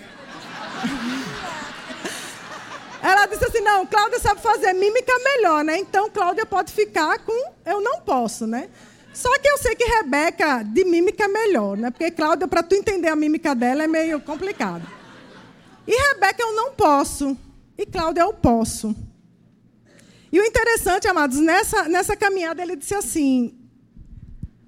Ela 3.02 3.26
disse 3.26 3.44
assim: 3.44 3.62
não, 3.62 3.88
Cláudia 3.88 4.20
sabe 4.20 4.40
fazer 4.40 4.72
mímica 4.74 5.12
melhor, 5.18 5.64
né? 5.64 5.80
Então 5.80 6.12
Cláudia 6.12 6.46
pode 6.46 6.72
ficar 6.72 7.18
com 7.26 7.34
eu 7.66 7.82
não 7.82 8.02
posso, 8.02 8.46
né? 8.46 8.70
Só 9.12 9.36
que 9.40 9.50
eu 9.50 9.58
sei 9.58 9.76
que 9.76 9.84
Rebeca 9.84 10.62
de 10.62 10.86
mímica 10.86 11.24
é 11.24 11.28
melhor, 11.28 11.76
né? 11.76 11.90
Porque 11.90 12.12
Cláudia, 12.12 12.48
para 12.48 12.62
tu 12.62 12.76
entender 12.76 13.08
a 13.08 13.16
mímica 13.16 13.56
dela, 13.56 13.84
é 13.84 13.88
meio 13.88 14.22
complicado. 14.22 14.86
E 15.88 15.92
Rebeca 15.92 16.44
eu 16.44 16.56
não 16.56 16.74
posso. 16.74 17.36
E 17.76 17.84
Cláudia 17.84 18.22
eu 18.22 18.32
posso. 18.32 18.96
E 20.32 20.40
o 20.40 20.46
interessante, 20.46 21.08
amados, 21.08 21.40
nessa, 21.40 21.86
nessa 21.86 22.16
caminhada 22.16 22.62
ele 22.62 22.76
disse 22.76 22.94
assim: 22.94 23.61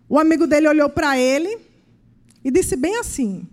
o 0.07 0.19
amigo 0.19 0.45
dele 0.45 0.67
olhou 0.67 0.89
para 0.89 1.17
ele 1.17 1.57
e 2.43 2.51
disse 2.51 2.75
bem 2.75 2.97
assim: 2.97 3.47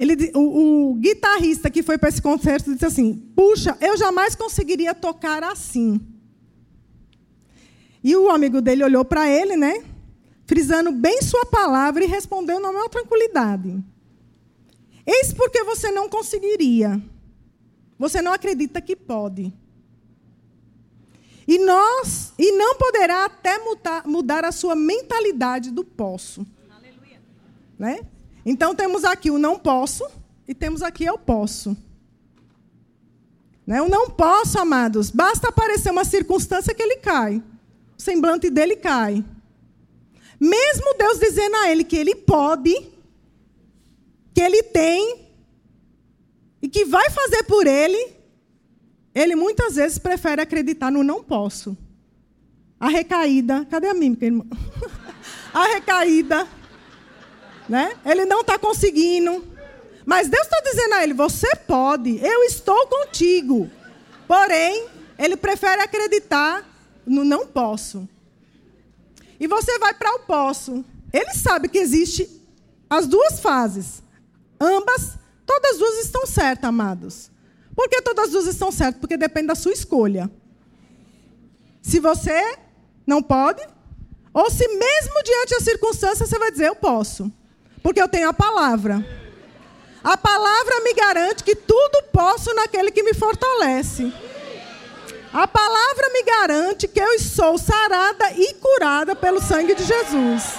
ele, 0.00 0.32
o, 0.34 0.92
o 0.92 0.94
guitarrista 0.94 1.70
que 1.70 1.82
foi 1.82 1.98
para 1.98 2.08
esse 2.08 2.22
concerto 2.22 2.72
disse 2.72 2.86
assim: 2.86 3.14
Puxa, 3.36 3.76
eu 3.82 3.98
jamais 3.98 4.34
conseguiria 4.34 4.94
tocar 4.94 5.44
assim. 5.44 6.00
E 8.02 8.16
o 8.16 8.30
amigo 8.30 8.62
dele 8.62 8.82
olhou 8.82 9.04
para 9.04 9.28
ele, 9.28 9.58
né? 9.58 9.84
Frisando 10.46 10.90
bem 10.90 11.20
sua 11.20 11.44
palavra 11.44 12.02
e 12.02 12.06
respondeu 12.06 12.58
na 12.58 12.72
maior 12.72 12.88
tranquilidade: 12.88 13.78
Eis 15.06 15.34
porque 15.34 15.62
você 15.64 15.90
não 15.90 16.08
conseguiria. 16.08 16.98
Você 17.98 18.22
não 18.22 18.32
acredita 18.32 18.80
que 18.80 18.96
pode. 18.96 19.52
E 21.50 21.58
nós, 21.58 22.32
e 22.38 22.52
não 22.52 22.76
poderá 22.76 23.24
até 23.24 23.58
mudar, 23.58 24.06
mudar 24.06 24.44
a 24.44 24.52
sua 24.52 24.76
mentalidade 24.76 25.72
do 25.72 25.82
posso. 25.82 26.46
Aleluia. 26.70 27.20
Né? 27.76 28.06
Então 28.46 28.72
temos 28.72 29.04
aqui 29.04 29.32
o 29.32 29.36
não 29.36 29.58
posso 29.58 30.08
e 30.46 30.54
temos 30.54 30.80
aqui 30.80 31.04
eu 31.04 31.18
posso. 31.18 31.76
Né? 33.66 33.82
O 33.82 33.88
não 33.88 34.08
posso, 34.08 34.60
amados, 34.60 35.10
basta 35.10 35.48
aparecer 35.48 35.90
uma 35.90 36.04
circunstância 36.04 36.72
que 36.72 36.80
ele 36.80 36.98
cai. 36.98 37.42
O 37.98 38.00
semblante 38.00 38.48
dele 38.48 38.76
cai. 38.76 39.24
Mesmo 40.38 40.94
Deus 40.96 41.18
dizendo 41.18 41.56
a 41.56 41.68
ele 41.68 41.82
que 41.82 41.96
ele 41.96 42.14
pode, 42.14 42.72
que 44.32 44.40
ele 44.40 44.62
tem 44.62 45.26
e 46.62 46.68
que 46.68 46.84
vai 46.84 47.10
fazer 47.10 47.42
por 47.42 47.66
ele, 47.66 48.19
ele 49.14 49.34
muitas 49.34 49.74
vezes 49.74 49.98
prefere 49.98 50.40
acreditar 50.40 50.90
no 50.90 51.02
não 51.02 51.22
posso. 51.22 51.76
A 52.78 52.88
recaída, 52.88 53.66
cadê 53.70 53.88
a 53.88 53.94
mímica, 53.94 54.24
irmão? 54.24 54.46
a 55.52 55.64
recaída 55.74 56.48
né? 57.70 57.96
Ele 58.04 58.24
não 58.24 58.40
está 58.40 58.58
conseguindo. 58.58 59.46
Mas 60.04 60.28
Deus 60.28 60.42
está 60.42 60.60
dizendo 60.60 60.94
a 60.94 61.04
ele: 61.04 61.14
você 61.14 61.54
pode, 61.54 62.18
eu 62.18 62.42
estou 62.42 62.88
contigo. 62.88 63.70
Porém, 64.26 64.88
ele 65.16 65.36
prefere 65.36 65.80
acreditar 65.80 66.68
no 67.06 67.24
não 67.24 67.46
posso. 67.46 68.08
E 69.38 69.46
você 69.46 69.78
vai 69.78 69.94
para 69.94 70.16
o 70.16 70.18
posso. 70.20 70.84
Ele 71.12 71.32
sabe 71.32 71.68
que 71.68 71.78
existe 71.78 72.28
as 72.88 73.06
duas 73.06 73.38
fases. 73.38 74.02
Ambas, 74.60 75.16
todas 75.46 75.72
as 75.72 75.78
duas 75.78 76.04
estão 76.04 76.26
certas, 76.26 76.68
amados. 76.68 77.30
Por 77.80 77.88
que 77.88 78.02
todas 78.02 78.26
as 78.26 78.32
duas 78.32 78.46
estão 78.46 78.70
certas? 78.70 79.00
Porque 79.00 79.16
depende 79.16 79.46
da 79.46 79.54
sua 79.54 79.72
escolha. 79.72 80.30
Se 81.80 81.98
você 81.98 82.58
não 83.06 83.22
pode, 83.22 83.66
ou 84.34 84.50
se 84.50 84.68
mesmo 84.68 85.22
diante 85.24 85.54
das 85.54 85.64
circunstâncias 85.64 86.28
você 86.28 86.38
vai 86.38 86.50
dizer, 86.50 86.68
eu 86.68 86.76
posso. 86.76 87.32
Porque 87.82 88.02
eu 88.02 88.06
tenho 88.06 88.28
a 88.28 88.34
palavra. 88.34 89.02
A 90.04 90.14
palavra 90.14 90.80
me 90.84 90.92
garante 90.92 91.42
que 91.42 91.56
tudo 91.56 92.02
posso 92.12 92.52
naquele 92.52 92.90
que 92.90 93.02
me 93.02 93.14
fortalece. 93.14 94.12
A 95.32 95.48
palavra 95.48 96.10
me 96.12 96.22
garante 96.22 96.86
que 96.86 97.00
eu 97.00 97.18
sou 97.18 97.56
sarada 97.56 98.30
e 98.32 98.52
curada 98.56 99.16
pelo 99.16 99.40
sangue 99.40 99.74
de 99.74 99.84
Jesus. 99.84 100.52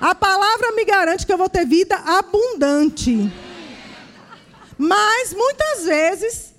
A 0.00 0.14
palavra 0.14 0.72
me 0.72 0.82
garante 0.86 1.26
que 1.26 1.32
eu 1.34 1.36
vou 1.36 1.50
ter 1.50 1.66
vida 1.66 1.96
abundante. 1.96 3.49
Mas 4.82 5.34
muitas 5.34 5.84
vezes 5.84 6.54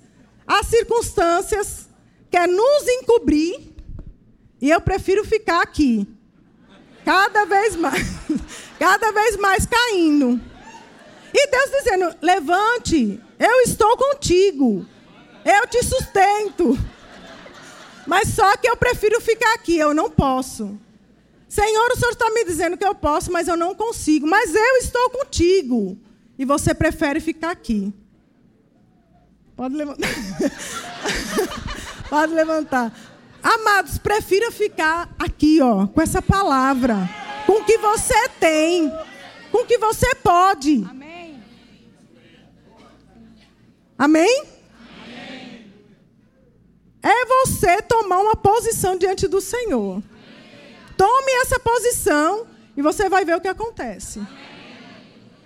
as 0.46 0.68
circunstâncias 0.68 1.88
querem 2.30 2.54
nos 2.54 2.86
encobrir 2.86 3.74
e 4.60 4.70
eu 4.70 4.80
prefiro 4.80 5.24
ficar 5.24 5.60
aqui. 5.60 6.06
Cada 7.04 7.44
vez 7.44 7.74
mais 7.74 8.06
cada 8.78 9.10
vez 9.10 9.36
mais 9.38 9.66
caindo. 9.66 10.40
E 11.34 11.46
Deus 11.48 11.70
dizendo: 11.72 12.16
levante, 12.22 13.20
eu 13.40 13.60
estou 13.62 13.96
contigo, 13.96 14.86
eu 15.44 15.66
te 15.66 15.82
sustento. 15.84 16.78
Mas 18.06 18.28
só 18.28 18.56
que 18.56 18.70
eu 18.70 18.76
prefiro 18.76 19.20
ficar 19.20 19.52
aqui, 19.54 19.76
eu 19.76 19.92
não 19.92 20.08
posso. 20.08 20.78
Senhor, 21.48 21.90
o 21.90 21.96
Senhor 21.96 22.12
está 22.12 22.30
me 22.30 22.44
dizendo 22.44 22.76
que 22.76 22.86
eu 22.86 22.94
posso, 22.94 23.30
mas 23.30 23.46
eu 23.46 23.58
não 23.58 23.74
consigo. 23.74 24.26
Mas 24.26 24.54
eu 24.54 24.76
estou 24.76 25.10
contigo. 25.10 25.98
E 26.38 26.46
você 26.46 26.72
prefere 26.72 27.20
ficar 27.20 27.50
aqui. 27.50 27.92
Pode 29.56 29.74
levantar. 29.74 30.08
Pode 32.08 32.34
levantar. 32.34 32.92
Amados, 33.42 33.98
prefira 33.98 34.52
ficar 34.52 35.08
aqui, 35.18 35.60
ó, 35.60 35.86
com 35.86 36.00
essa 36.00 36.22
palavra 36.22 37.08
com 37.46 37.60
o 37.60 37.64
que 37.64 37.78
você 37.78 38.28
tem, 38.40 38.90
com 39.50 39.58
o 39.58 39.66
que 39.66 39.78
você 39.78 40.14
pode. 40.16 40.84
Amém? 40.88 41.42
Amém? 43.98 44.38
Amém? 44.38 44.52
É 47.02 47.26
você 47.26 47.82
tomar 47.82 48.20
uma 48.20 48.36
posição 48.36 48.96
diante 48.96 49.26
do 49.26 49.40
Senhor. 49.40 50.02
Tome 50.96 51.32
essa 51.42 51.58
posição 51.58 52.46
e 52.76 52.82
você 52.82 53.08
vai 53.08 53.24
ver 53.24 53.36
o 53.36 53.40
que 53.40 53.48
acontece. 53.48 54.20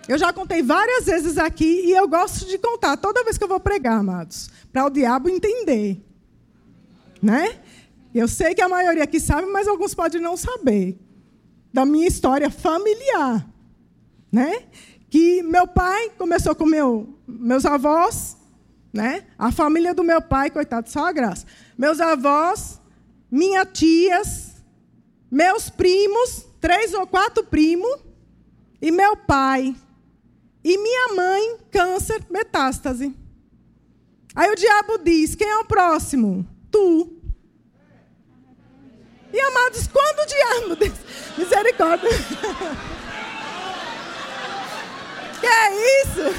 Eu 0.09 0.19
já 0.19 0.33
contei 0.33 0.63
várias 0.63 1.07
vezes 1.07 1.37
aqui 1.37 1.83
e 1.85 1.93
eu 1.93 2.07
gosto 2.07 2.47
de 2.47 2.59
contar 2.59 2.97
toda 2.97 3.25
vez 3.25 3.37
que 3.37 3.45
eu 3.45 3.49
vou 3.49 3.59
pregar, 3.59 3.99
amados, 3.99 4.49
para 4.73 4.87
o 4.87 4.91
diabo 4.91 5.29
entender. 5.29 6.01
Né? 7.21 7.59
Eu 8.15 8.29
sei 8.29 8.55
que 8.55 8.63
a 8.63 8.69
maioria 8.69 9.03
aqui 9.03 9.19
sabe, 9.19 9.49
mas 9.49 9.67
alguns 9.67 9.95
podem 9.95 10.21
não 10.21 10.37
saber. 10.37 10.99
Da 11.73 11.85
minha 11.85 12.07
história 12.07 12.49
familiar. 12.49 13.47
Né? 14.31 14.65
Que 15.11 15.43
meu 15.43 15.67
pai 15.67 16.11
começou 16.17 16.55
com 16.55 16.67
meu, 16.67 17.19
meus 17.27 17.67
avós, 17.67 18.37
né? 18.93 19.25
A 19.39 19.53
família 19.53 19.95
do 19.95 20.03
meu 20.03 20.23
pai, 20.23 20.51
coitado, 20.51 20.89
só 20.89 21.07
a 21.07 21.13
graça. 21.13 21.47
Meus 21.77 22.01
avós, 22.01 22.81
minhas 23.31 23.69
tias, 23.73 24.57
meus 25.31 25.69
primos, 25.69 26.47
três 26.61 26.95
ou 26.95 27.07
quatro 27.07 27.45
primos, 27.45 28.01
e 28.81 28.91
meu 28.91 29.17
pai. 29.17 29.75
E 30.69 30.77
minha 30.79 31.15
mãe, 31.15 31.59
câncer, 31.71 32.27
metástase. 32.29 33.15
Aí 34.35 34.51
o 34.51 34.57
diabo 34.57 34.99
diz: 34.99 35.37
quem 35.37 35.49
é 35.49 35.59
o 35.59 35.65
próximo? 35.65 36.45
Tu. 36.73 37.09
E 39.33 39.41
amados, 39.41 39.87
quando 39.87 40.19
o 40.19 40.27
diabo 40.27 40.75
diz: 40.83 40.93
misericórdia. 41.39 42.11
que 45.39 45.47
é 45.47 46.03
isso? 46.03 46.35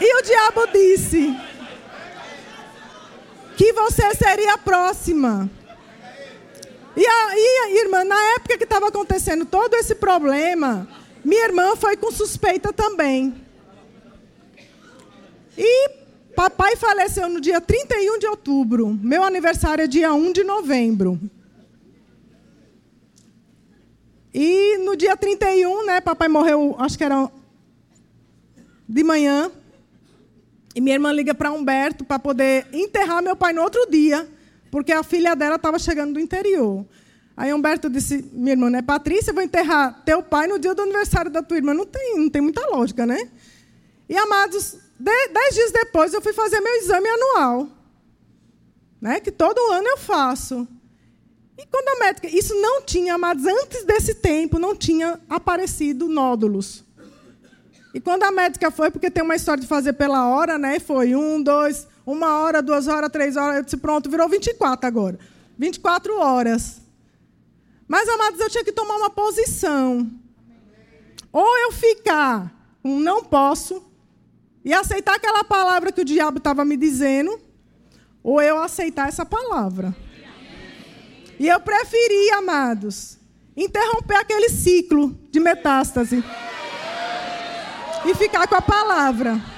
E 0.00 0.14
o 0.14 0.22
diabo 0.22 0.68
disse 0.68 1.36
que 3.56 3.72
você 3.72 4.14
seria 4.14 4.54
a 4.54 4.58
próxima. 4.58 5.50
E 6.96 7.06
a, 7.06 7.36
e 7.36 7.58
a 7.64 7.84
irmã, 7.84 8.04
na 8.04 8.20
época 8.34 8.58
que 8.58 8.64
estava 8.64 8.88
acontecendo 8.88 9.44
todo 9.44 9.74
esse 9.74 9.94
problema, 9.94 10.88
minha 11.24 11.44
irmã 11.44 11.76
foi 11.76 11.96
com 11.96 12.10
suspeita 12.10 12.72
também. 12.72 13.34
E 15.56 15.90
papai 16.34 16.76
faleceu 16.76 17.28
no 17.28 17.40
dia 17.40 17.60
31 17.60 18.18
de 18.18 18.26
outubro. 18.26 18.88
Meu 19.02 19.22
aniversário 19.22 19.82
é 19.82 19.86
dia 19.86 20.12
1 20.12 20.32
de 20.32 20.44
novembro. 20.44 21.20
E 24.32 24.78
no 24.78 24.94
dia 24.94 25.16
31, 25.16 25.84
né, 25.84 26.00
papai 26.00 26.28
morreu, 26.28 26.76
acho 26.78 26.96
que 26.96 27.02
era 27.02 27.28
de 28.88 29.02
manhã. 29.02 29.50
E 30.74 30.80
minha 30.80 30.94
irmã 30.94 31.10
liga 31.10 31.34
para 31.34 31.50
Humberto 31.50 32.04
para 32.04 32.20
poder 32.20 32.66
enterrar 32.72 33.20
meu 33.20 33.34
pai 33.34 33.52
no 33.52 33.62
outro 33.62 33.84
dia, 33.90 34.28
porque 34.70 34.92
a 34.92 35.02
filha 35.02 35.34
dela 35.34 35.56
estava 35.56 35.78
chegando 35.78 36.14
do 36.14 36.20
interior. 36.20 36.86
Aí 37.36 37.52
Humberto 37.52 37.88
disse: 37.88 38.28
Minha 38.32 38.52
irmã 38.52 38.76
é 38.76 38.82
Patrícia, 38.82 39.32
vou 39.32 39.42
enterrar 39.42 40.02
teu 40.04 40.22
pai 40.22 40.46
no 40.46 40.58
dia 40.58 40.74
do 40.74 40.82
aniversário 40.82 41.30
da 41.30 41.42
tua 41.42 41.56
irmã. 41.56 41.72
Não 41.72 41.86
tem, 41.86 42.18
não 42.18 42.28
tem 42.28 42.42
muita 42.42 42.66
lógica, 42.68 43.06
né? 43.06 43.30
E 44.08 44.16
amados, 44.16 44.76
dez 44.98 45.54
dias 45.54 45.70
depois 45.70 46.12
eu 46.12 46.20
fui 46.20 46.32
fazer 46.32 46.60
meu 46.60 46.74
exame 46.76 47.08
anual, 47.08 47.68
né? 49.00 49.20
Que 49.20 49.30
todo 49.30 49.58
ano 49.72 49.86
eu 49.86 49.98
faço. 49.98 50.66
E 51.56 51.66
quando 51.66 51.88
a 51.88 52.04
médica, 52.04 52.28
isso 52.28 52.54
não 52.54 52.82
tinha, 52.82 53.14
amados, 53.14 53.44
antes 53.44 53.84
desse 53.84 54.14
tempo 54.14 54.58
não 54.58 54.76
tinha 54.76 55.20
aparecido 55.28 56.08
nódulos. 56.08 56.84
E 57.92 58.00
quando 58.00 58.22
a 58.22 58.30
médica 58.30 58.70
foi, 58.70 58.90
porque 58.90 59.10
tem 59.10 59.24
uma 59.24 59.34
história 59.34 59.60
de 59.60 59.66
fazer 59.66 59.94
pela 59.94 60.28
hora, 60.28 60.56
né? 60.56 60.78
Foi 60.78 61.16
um, 61.16 61.42
dois, 61.42 61.86
uma 62.12 62.38
hora, 62.38 62.62
duas 62.62 62.88
horas, 62.88 63.10
três 63.10 63.36
horas. 63.36 63.56
Eu 63.56 63.62
disse, 63.64 63.76
pronto, 63.76 64.08
virou 64.08 64.28
24 64.28 64.86
agora. 64.86 65.18
24 65.58 66.18
horas. 66.18 66.80
Mas, 67.86 68.08
amados, 68.08 68.40
eu 68.40 68.48
tinha 68.48 68.64
que 68.64 68.72
tomar 68.72 68.96
uma 68.96 69.10
posição. 69.10 70.10
Ou 71.30 71.58
eu 71.58 71.72
ficar 71.72 72.50
com 72.82 72.98
não 72.98 73.22
posso 73.22 73.84
e 74.64 74.72
aceitar 74.72 75.16
aquela 75.16 75.44
palavra 75.44 75.92
que 75.92 76.00
o 76.00 76.04
diabo 76.04 76.38
estava 76.38 76.64
me 76.64 76.76
dizendo, 76.76 77.38
ou 78.22 78.40
eu 78.40 78.58
aceitar 78.58 79.08
essa 79.08 79.26
palavra. 79.26 79.94
E 81.38 81.46
eu 81.46 81.60
preferi, 81.60 82.30
amados, 82.30 83.18
interromper 83.54 84.16
aquele 84.16 84.48
ciclo 84.48 85.10
de 85.30 85.38
metástase 85.38 86.24
e 88.06 88.14
ficar 88.14 88.48
com 88.48 88.56
a 88.56 88.62
palavra. 88.62 89.57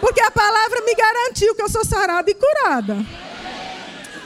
Porque 0.00 0.20
a 0.20 0.30
palavra 0.30 0.80
me 0.82 0.94
garantiu 0.94 1.54
que 1.54 1.62
eu 1.62 1.68
sou 1.68 1.84
sarada 1.84 2.30
e 2.30 2.34
curada. 2.34 2.96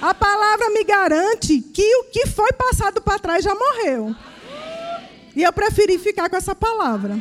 A 0.00 0.14
palavra 0.14 0.70
me 0.70 0.84
garante 0.84 1.60
que 1.60 1.96
o 1.96 2.04
que 2.04 2.26
foi 2.26 2.52
passado 2.52 3.00
para 3.00 3.18
trás 3.18 3.42
já 3.42 3.54
morreu. 3.54 4.14
E 5.34 5.42
eu 5.42 5.52
preferi 5.52 5.98
ficar 5.98 6.30
com 6.30 6.36
essa 6.36 6.54
palavra. 6.54 7.20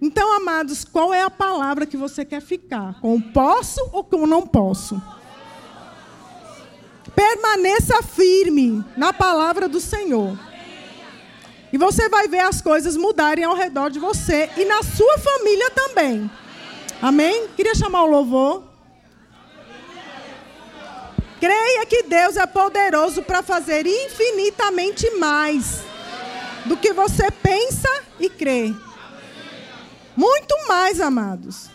Então, 0.00 0.32
amados, 0.36 0.84
qual 0.84 1.12
é 1.12 1.22
a 1.22 1.30
palavra 1.30 1.86
que 1.86 1.96
você 1.96 2.24
quer 2.24 2.40
ficar? 2.40 3.00
Com 3.00 3.20
posso 3.20 3.80
ou 3.92 4.04
com 4.04 4.26
não 4.26 4.46
posso? 4.46 5.00
Permaneça 7.14 8.02
firme 8.02 8.84
na 8.96 9.12
palavra 9.12 9.68
do 9.68 9.80
Senhor. 9.80 10.38
E 11.72 11.78
você 11.78 12.08
vai 12.08 12.28
ver 12.28 12.40
as 12.40 12.62
coisas 12.62 12.96
mudarem 12.96 13.44
ao 13.44 13.54
redor 13.54 13.90
de 13.90 13.98
você 13.98 14.50
e 14.56 14.64
na 14.64 14.82
sua 14.82 15.18
família 15.18 15.70
também. 15.70 16.30
Amém? 17.00 17.48
Queria 17.56 17.74
chamar 17.74 18.02
o 18.02 18.10
louvor. 18.10 18.64
Creia 21.40 21.86
que 21.86 22.02
Deus 22.02 22.36
é 22.36 22.46
poderoso 22.46 23.22
para 23.22 23.42
fazer 23.42 23.86
infinitamente 23.86 25.08
mais 25.12 25.82
do 26.66 26.76
que 26.76 26.92
você 26.92 27.30
pensa 27.30 27.88
e 28.18 28.28
crê. 28.28 28.74
Muito 30.16 30.54
mais, 30.66 31.00
amados. 31.00 31.70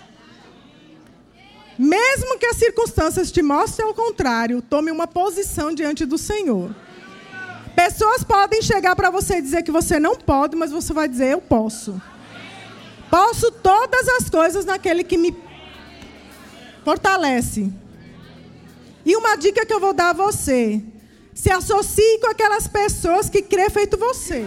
Mesmo 1.80 2.38
que 2.38 2.46
as 2.46 2.58
circunstâncias 2.58 3.32
te 3.32 3.42
mostrem 3.42 3.88
ao 3.88 3.94
contrário, 3.94 4.62
tome 4.62 4.92
uma 4.92 5.08
posição 5.08 5.74
diante 5.74 6.06
do 6.06 6.18
Senhor. 6.18 6.76
Pessoas 7.74 8.24
podem 8.24 8.62
chegar 8.62 8.96
para 8.96 9.10
você 9.10 9.38
e 9.38 9.42
dizer 9.42 9.64
que 9.64 9.72
você 9.72 10.00
não 10.00 10.16
pode, 10.16 10.56
mas 10.56 10.72
você 10.72 10.94
vai 10.94 11.08
dizer: 11.08 11.32
Eu 11.32 11.42
posso. 11.42 12.00
Posso 13.14 13.52
todas 13.52 14.08
as 14.08 14.28
coisas 14.28 14.66
naquele 14.66 15.04
que 15.04 15.18
me 15.18 15.38
fortalece. 16.84 17.72
E 19.06 19.16
uma 19.16 19.36
dica 19.36 19.64
que 19.64 19.72
eu 19.72 19.80
vou 19.80 19.94
dar 19.94 20.10
a 20.10 20.14
você: 20.14 20.82
se 21.32 21.52
associe 21.52 22.18
com 22.20 22.26
aquelas 22.26 22.68
pessoas 22.68 23.30
que 23.30 23.44
crê 23.44 23.70
feito 23.70 24.00
você. 24.00 24.44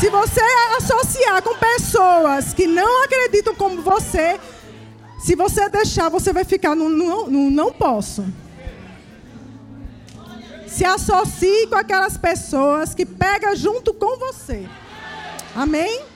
Se 0.00 0.08
você 0.08 0.40
associar 0.78 1.42
com 1.42 1.54
pessoas 1.58 2.54
que 2.54 2.66
não 2.66 3.04
acreditam 3.04 3.54
como 3.54 3.82
você, 3.82 4.40
se 5.18 5.34
você 5.34 5.68
deixar, 5.68 6.08
você 6.08 6.32
vai 6.32 6.44
ficar 6.44 6.74
no, 6.74 6.88
no, 6.88 7.28
no 7.28 7.50
não 7.50 7.74
posso. 7.74 8.24
Se 10.66 10.82
associe 10.82 11.66
com 11.66 11.74
aquelas 11.74 12.16
pessoas 12.16 12.94
que 12.94 13.04
pega 13.04 13.54
junto 13.54 13.92
com 13.92 14.16
você. 14.16 14.66
Amém? 15.54 16.15